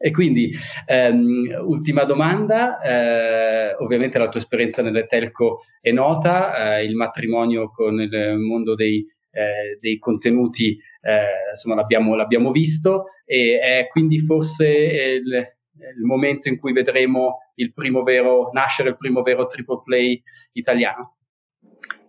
E 0.00 0.12
quindi, 0.12 0.52
ehm, 0.86 1.64
ultima 1.66 2.04
domanda, 2.04 2.80
eh, 2.80 3.74
ovviamente 3.80 4.16
la 4.18 4.28
tua 4.28 4.38
esperienza 4.38 4.80
nelle 4.80 5.06
telco 5.06 5.62
è 5.80 5.90
nota, 5.90 6.76
eh, 6.78 6.84
il 6.84 6.94
matrimonio 6.94 7.72
con 7.72 8.00
il 8.00 8.36
mondo 8.38 8.76
dei, 8.76 9.04
eh, 9.32 9.76
dei 9.80 9.98
contenuti, 9.98 10.78
eh, 11.00 11.50
insomma 11.50 11.74
l'abbiamo, 11.74 12.14
l'abbiamo, 12.14 12.52
visto 12.52 13.06
e 13.24 13.58
è 13.58 13.88
quindi 13.90 14.20
forse 14.20 14.66
il, 14.68 15.26
il, 15.26 16.04
momento 16.04 16.48
in 16.48 16.58
cui 16.58 16.72
vedremo 16.72 17.38
il 17.56 17.72
primo 17.72 18.04
vero, 18.04 18.50
nascere 18.52 18.90
il 18.90 18.96
primo 18.96 19.22
vero 19.22 19.46
triple 19.46 19.80
play 19.84 20.22
italiano? 20.52 21.16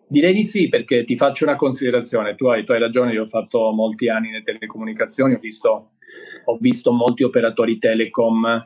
Direi 0.07 0.33
di 0.33 0.43
sì, 0.43 0.69
perché 0.69 1.03
ti 1.03 1.17
faccio 1.17 1.43
una 1.43 1.55
considerazione. 1.55 2.35
Tu 2.35 2.47
hai, 2.47 2.63
tu 2.65 2.71
hai 2.71 2.79
ragione, 2.79 3.13
io 3.13 3.21
ho 3.21 3.27
fatto 3.27 3.71
molti 3.71 4.09
anni 4.09 4.29
nelle 4.29 4.43
telecomunicazioni, 4.43 5.35
ho 5.35 5.39
visto 5.39 5.91
ho 6.45 6.57
visto 6.59 6.91
molti 6.91 7.23
operatori 7.23 7.77
telecom 7.77 8.65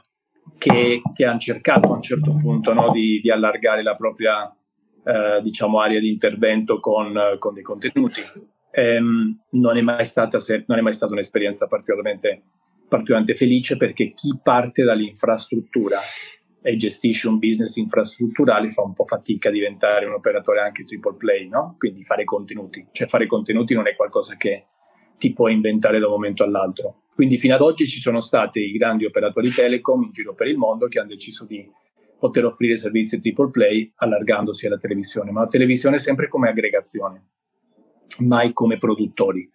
che, 0.57 1.01
che 1.13 1.25
hanno 1.25 1.39
cercato 1.39 1.91
a 1.91 1.95
un 1.95 2.01
certo 2.01 2.35
punto 2.35 2.73
no, 2.73 2.91
di, 2.91 3.19
di, 3.21 3.29
allargare 3.29 3.83
la 3.83 3.95
propria 3.95 4.53
eh, 5.03 5.41
diciamo, 5.41 5.79
area 5.79 5.99
di 5.99 6.09
intervento 6.09 6.79
con, 6.79 7.13
con 7.39 7.53
dei 7.53 7.63
contenuti. 7.63 8.21
Ehm, 8.71 9.37
non, 9.51 9.77
è 9.77 9.81
mai 9.81 10.05
stata, 10.05 10.37
non 10.67 10.77
è 10.77 10.81
mai 10.81 10.93
stata 10.93 11.11
un'esperienza 11.11 11.67
particolarmente, 11.67 12.43
particolarmente 12.87 13.37
felice 13.37 13.77
perché 13.77 14.13
chi 14.13 14.39
parte 14.41 14.83
dall'infrastruttura 14.83 15.99
e 16.65 16.75
gestisce 16.77 17.27
un 17.27 17.39
business 17.39 17.75
infrastrutturale 17.75 18.69
fa 18.69 18.83
un 18.83 18.93
po' 18.93 19.05
fatica 19.05 19.49
a 19.49 19.51
diventare 19.51 20.05
un 20.05 20.13
operatore 20.13 20.61
anche 20.61 20.85
triple 20.85 21.15
play, 21.17 21.49
no? 21.49 21.75
Quindi 21.77 22.03
fare 22.03 22.23
contenuti. 22.23 22.87
Cioè 22.89 23.07
fare 23.07 23.27
contenuti 23.27 23.73
non 23.73 23.87
è 23.87 23.95
qualcosa 23.95 24.37
che 24.37 24.67
ti 25.23 25.31
puoi 25.31 25.53
inventare 25.53 25.99
da 25.99 26.07
un 26.07 26.11
momento 26.11 26.43
all'altro. 26.43 27.03
Quindi 27.15 27.37
fino 27.37 27.55
ad 27.55 27.61
oggi 27.61 27.87
ci 27.87 28.01
sono 28.01 28.19
stati 28.19 28.59
i 28.59 28.73
grandi 28.73 29.05
operatori 29.05 29.51
telecom 29.51 30.03
in 30.03 30.11
giro 30.11 30.33
per 30.33 30.47
il 30.47 30.57
mondo 30.57 30.89
che 30.89 30.99
hanno 30.99 31.07
deciso 31.07 31.45
di 31.45 31.65
poter 32.19 32.43
offrire 32.43 32.75
servizi 32.75 33.19
triple 33.19 33.49
play 33.49 33.89
allargandosi 33.95 34.67
alla 34.67 34.77
televisione, 34.77 35.31
ma 35.31 35.41
la 35.41 35.47
televisione 35.47 35.97
sempre 35.97 36.27
come 36.27 36.49
aggregazione, 36.49 37.27
mai 38.19 38.51
come 38.51 38.77
produttori. 38.77 39.49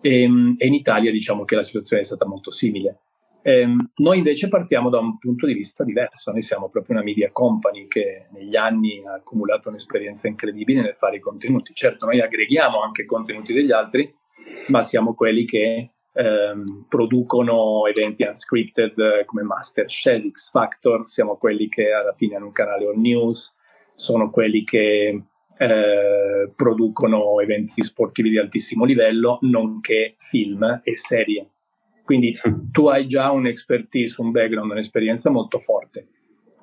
E, 0.00 0.22
ehm, 0.22 0.54
e 0.56 0.66
in 0.68 0.74
Italia 0.74 1.10
diciamo 1.10 1.44
che 1.44 1.56
la 1.56 1.64
situazione 1.64 2.02
è 2.02 2.04
stata 2.04 2.24
molto 2.24 2.52
simile. 2.52 3.00
E, 3.42 3.58
ehm, 3.58 3.90
noi 3.96 4.18
invece 4.18 4.46
partiamo 4.46 4.88
da 4.88 5.00
un 5.00 5.18
punto 5.18 5.46
di 5.46 5.54
vista 5.54 5.82
diverso, 5.82 6.30
noi 6.30 6.42
siamo 6.42 6.68
proprio 6.68 6.94
una 6.94 7.04
media 7.04 7.32
company 7.32 7.88
che 7.88 8.28
negli 8.30 8.54
anni 8.54 9.04
ha 9.04 9.14
accumulato 9.14 9.68
un'esperienza 9.68 10.28
incredibile 10.28 10.80
nel 10.80 10.94
fare 10.94 11.16
i 11.16 11.20
contenuti. 11.20 11.74
Certo, 11.74 12.06
noi 12.06 12.20
aggreghiamo 12.20 12.80
anche 12.80 13.04
contenuti 13.04 13.52
degli 13.52 13.72
altri, 13.72 14.20
ma 14.68 14.82
siamo 14.82 15.14
quelli 15.14 15.44
che 15.44 15.90
ehm, 16.12 16.86
producono 16.88 17.86
eventi 17.86 18.24
unscripted 18.24 18.98
eh, 18.98 19.24
come 19.24 19.42
Masterchef, 19.42 20.30
X 20.30 20.50
Factor, 20.50 21.08
siamo 21.08 21.36
quelli 21.36 21.68
che 21.68 21.92
alla 21.92 22.12
fine 22.12 22.36
hanno 22.36 22.46
un 22.46 22.52
canale 22.52 22.86
on 22.86 23.00
news, 23.00 23.54
sono 23.94 24.30
quelli 24.30 24.64
che 24.64 25.24
eh, 25.58 26.52
producono 26.54 27.40
eventi 27.40 27.82
sportivi 27.82 28.30
di 28.30 28.38
altissimo 28.38 28.84
livello, 28.84 29.38
nonché 29.42 30.14
film 30.18 30.80
e 30.82 30.96
serie. 30.96 31.48
Quindi 32.04 32.36
tu 32.70 32.88
hai 32.88 33.06
già 33.06 33.30
un'expertise, 33.30 34.20
un 34.20 34.30
background, 34.30 34.70
un'esperienza 34.70 35.30
molto 35.30 35.58
forte. 35.58 36.08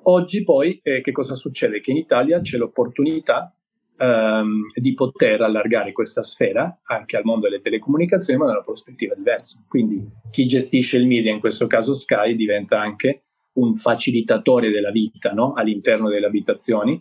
Oggi 0.04 0.44
poi 0.44 0.80
eh, 0.82 1.00
che 1.02 1.12
cosa 1.12 1.34
succede? 1.34 1.80
Che 1.80 1.90
in 1.90 1.98
Italia 1.98 2.40
c'è 2.40 2.56
l'opportunità 2.56 3.54
ehm, 4.00 4.70
di 4.74 4.94
poter 4.94 5.42
allargare 5.42 5.92
questa 5.92 6.22
sfera 6.22 6.80
anche 6.84 7.16
al 7.16 7.24
mondo 7.24 7.48
delle 7.48 7.60
telecomunicazioni, 7.60 8.38
ma 8.38 8.46
da 8.46 8.52
una 8.52 8.62
prospettiva 8.62 9.14
diversa. 9.14 9.62
Quindi 9.68 10.02
chi 10.30 10.46
gestisce 10.46 10.96
il 10.96 11.06
media, 11.06 11.32
in 11.32 11.40
questo 11.40 11.66
caso 11.66 11.92
Sky, 11.92 12.34
diventa 12.34 12.80
anche 12.80 13.24
un 13.52 13.74
facilitatore 13.74 14.70
della 14.70 14.90
vita 14.90 15.32
no? 15.32 15.52
all'interno 15.52 16.08
delle 16.08 16.26
abitazioni, 16.26 17.00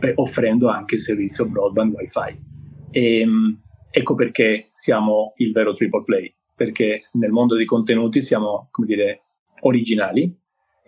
eh, 0.00 0.12
offrendo 0.14 0.68
anche 0.68 0.94
il 0.94 1.00
servizio 1.00 1.46
broadband 1.46 1.94
wifi. 1.94 2.38
E, 2.90 3.20
ehm, 3.20 3.60
ecco 3.90 4.14
perché 4.14 4.68
siamo 4.70 5.32
il 5.36 5.52
vero 5.52 5.72
triple 5.72 6.04
play, 6.04 6.34
perché 6.54 7.08
nel 7.12 7.30
mondo 7.30 7.56
dei 7.56 7.64
contenuti 7.64 8.20
siamo, 8.20 8.68
come 8.70 8.86
dire, 8.86 9.18
originali 9.62 10.32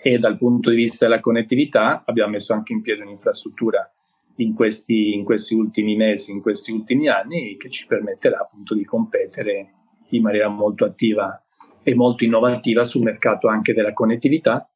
e 0.05 0.19
dal 0.19 0.37
punto 0.37 0.71
di 0.71 0.77
vista 0.77 1.07
della 1.07 1.21
connettività 1.21 2.05
abbiamo 2.07 2.33
messo 2.33 2.53
anche 2.53 2.73
in 2.73 2.81
piedi 2.81 3.03
un'infrastruttura 3.03 3.89
in 4.37 4.55
questi, 4.55 5.15
in 5.15 5.25
questi 5.25 5.55
ultimi 5.55 5.97
mesi, 5.97 6.31
in 6.31 6.41
questi 6.41 6.73
ultimi 6.73 7.09
anni, 7.09 7.57
che 7.57 7.69
ci 7.69 7.87
permetterà 7.87 8.41
appunto 8.41 8.75
di 8.75 8.85
competere 8.85 9.73
in 10.11 10.23
maniera 10.23 10.49
molto 10.49 10.85
attiva 10.85 11.43
e 11.83 11.95
molto 11.95 12.25
innovativa 12.25 12.85
sul 12.85 13.03
mercato 13.03 13.49
anche 13.49 13.73
della 13.73 13.93
connettività, 13.93 14.69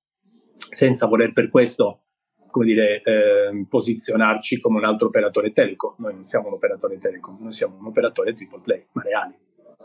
senza 0.70 1.06
voler 1.06 1.32
per 1.32 1.48
questo 1.48 2.00
come 2.56 2.68
dire, 2.68 3.02
eh, 3.02 3.66
posizionarci 3.68 4.60
come 4.60 4.78
un 4.78 4.84
altro 4.86 5.08
operatore 5.08 5.52
telecom. 5.52 5.96
Noi 5.98 6.14
non 6.14 6.22
siamo 6.22 6.48
un 6.48 6.54
operatore 6.54 6.96
telecom, 6.96 7.36
noi 7.42 7.52
siamo 7.52 7.76
un 7.78 7.86
operatore 7.86 8.32
triple 8.32 8.60
play, 8.62 8.86
ma 8.92 9.02
reali. 9.02 9.34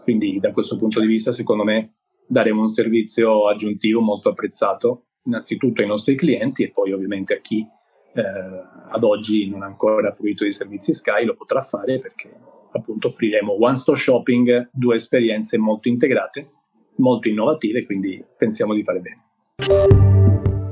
Quindi 0.04 0.40
da 0.40 0.52
questo 0.52 0.78
punto 0.78 1.02
di 1.02 1.08
vista, 1.08 1.34
secondo 1.34 1.66
me, 1.66 1.96
daremo 2.26 2.62
un 2.62 2.70
servizio 2.70 3.50
aggiuntivo 3.50 4.00
molto 4.00 4.30
apprezzato 4.30 5.08
innanzitutto 5.24 5.82
ai 5.82 5.88
nostri 5.88 6.16
clienti 6.16 6.64
e 6.64 6.72
poi 6.72 6.94
ovviamente 6.94 7.34
a 7.34 7.40
chi 7.42 7.68
ad 8.14 9.04
oggi 9.04 9.50
non 9.50 9.62
ha 9.64 9.66
ancora 9.66 10.12
fruito 10.12 10.44
di 10.44 10.52
servizi 10.52 10.94
Sky, 10.94 11.26
lo 11.26 11.36
potrà 11.36 11.62
fare 11.62 11.98
perché 12.00 12.30
appunto 12.74 13.08
offriremo 13.08 13.54
one 13.64 13.76
stop 13.76 13.96
shopping, 13.96 14.70
due 14.72 14.96
esperienze 14.96 15.58
molto 15.58 15.88
integrate, 15.88 16.50
molto 16.98 17.28
innovative, 17.28 17.86
quindi 17.86 18.24
pensiamo 18.38 18.74
di 18.74 18.84
fare 18.84 19.00
bene. 19.00 19.26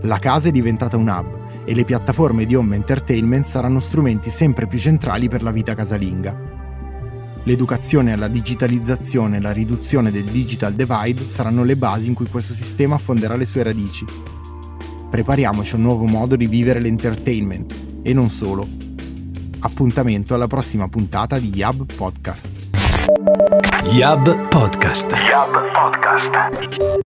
La 0.04 0.18
casa 0.18 0.50
è 0.50 0.52
diventata 0.52 0.98
un 0.98 1.08
hub 1.08 1.66
e 1.66 1.76
le 1.76 1.84
piattaforme 1.84 2.46
di 2.46 2.56
home 2.56 2.76
entertainment 2.76 3.46
saranno 3.46 3.80
strumenti 3.80 4.30
sempre 4.30 4.66
più 4.66 4.80
centrali 4.80 5.28
per 5.28 5.44
la 5.44 5.52
vita 5.52 5.76
casalinga. 5.76 6.48
L'educazione 7.44 8.14
alla 8.14 8.28
digitalizzazione 8.28 9.38
e 9.38 9.42
la 9.42 9.52
riduzione 9.52 10.12
del 10.12 10.26
digital 10.26 10.74
divide 10.74 11.22
saranno 11.30 11.64
le 11.64 11.78
basi 11.78 12.08
in 12.08 12.14
cui 12.14 12.28
questo 12.28 12.54
sistema 12.54 12.96
affonderà 12.96 13.36
le 13.36 13.46
sue 13.46 13.64
radici 13.64 14.06
prepariamoci 15.10 15.74
a 15.74 15.78
un 15.78 15.84
nuovo 15.84 16.06
modo 16.06 16.36
di 16.36 16.48
vivere 16.48 16.80
l'entertainment 16.80 17.74
e 18.04 18.14
non 18.14 18.30
solo. 18.30 18.68
Appuntamento 19.60 20.34
alla 20.34 20.48
prossima 20.48 20.88
puntata 20.88 21.38
di 21.38 21.52
Yab 21.54 21.94
Podcast. 21.94 22.68
Yab 23.92 24.48
Podcast. 24.48 25.12
Yab 25.12 25.72
Podcast. 25.74 27.08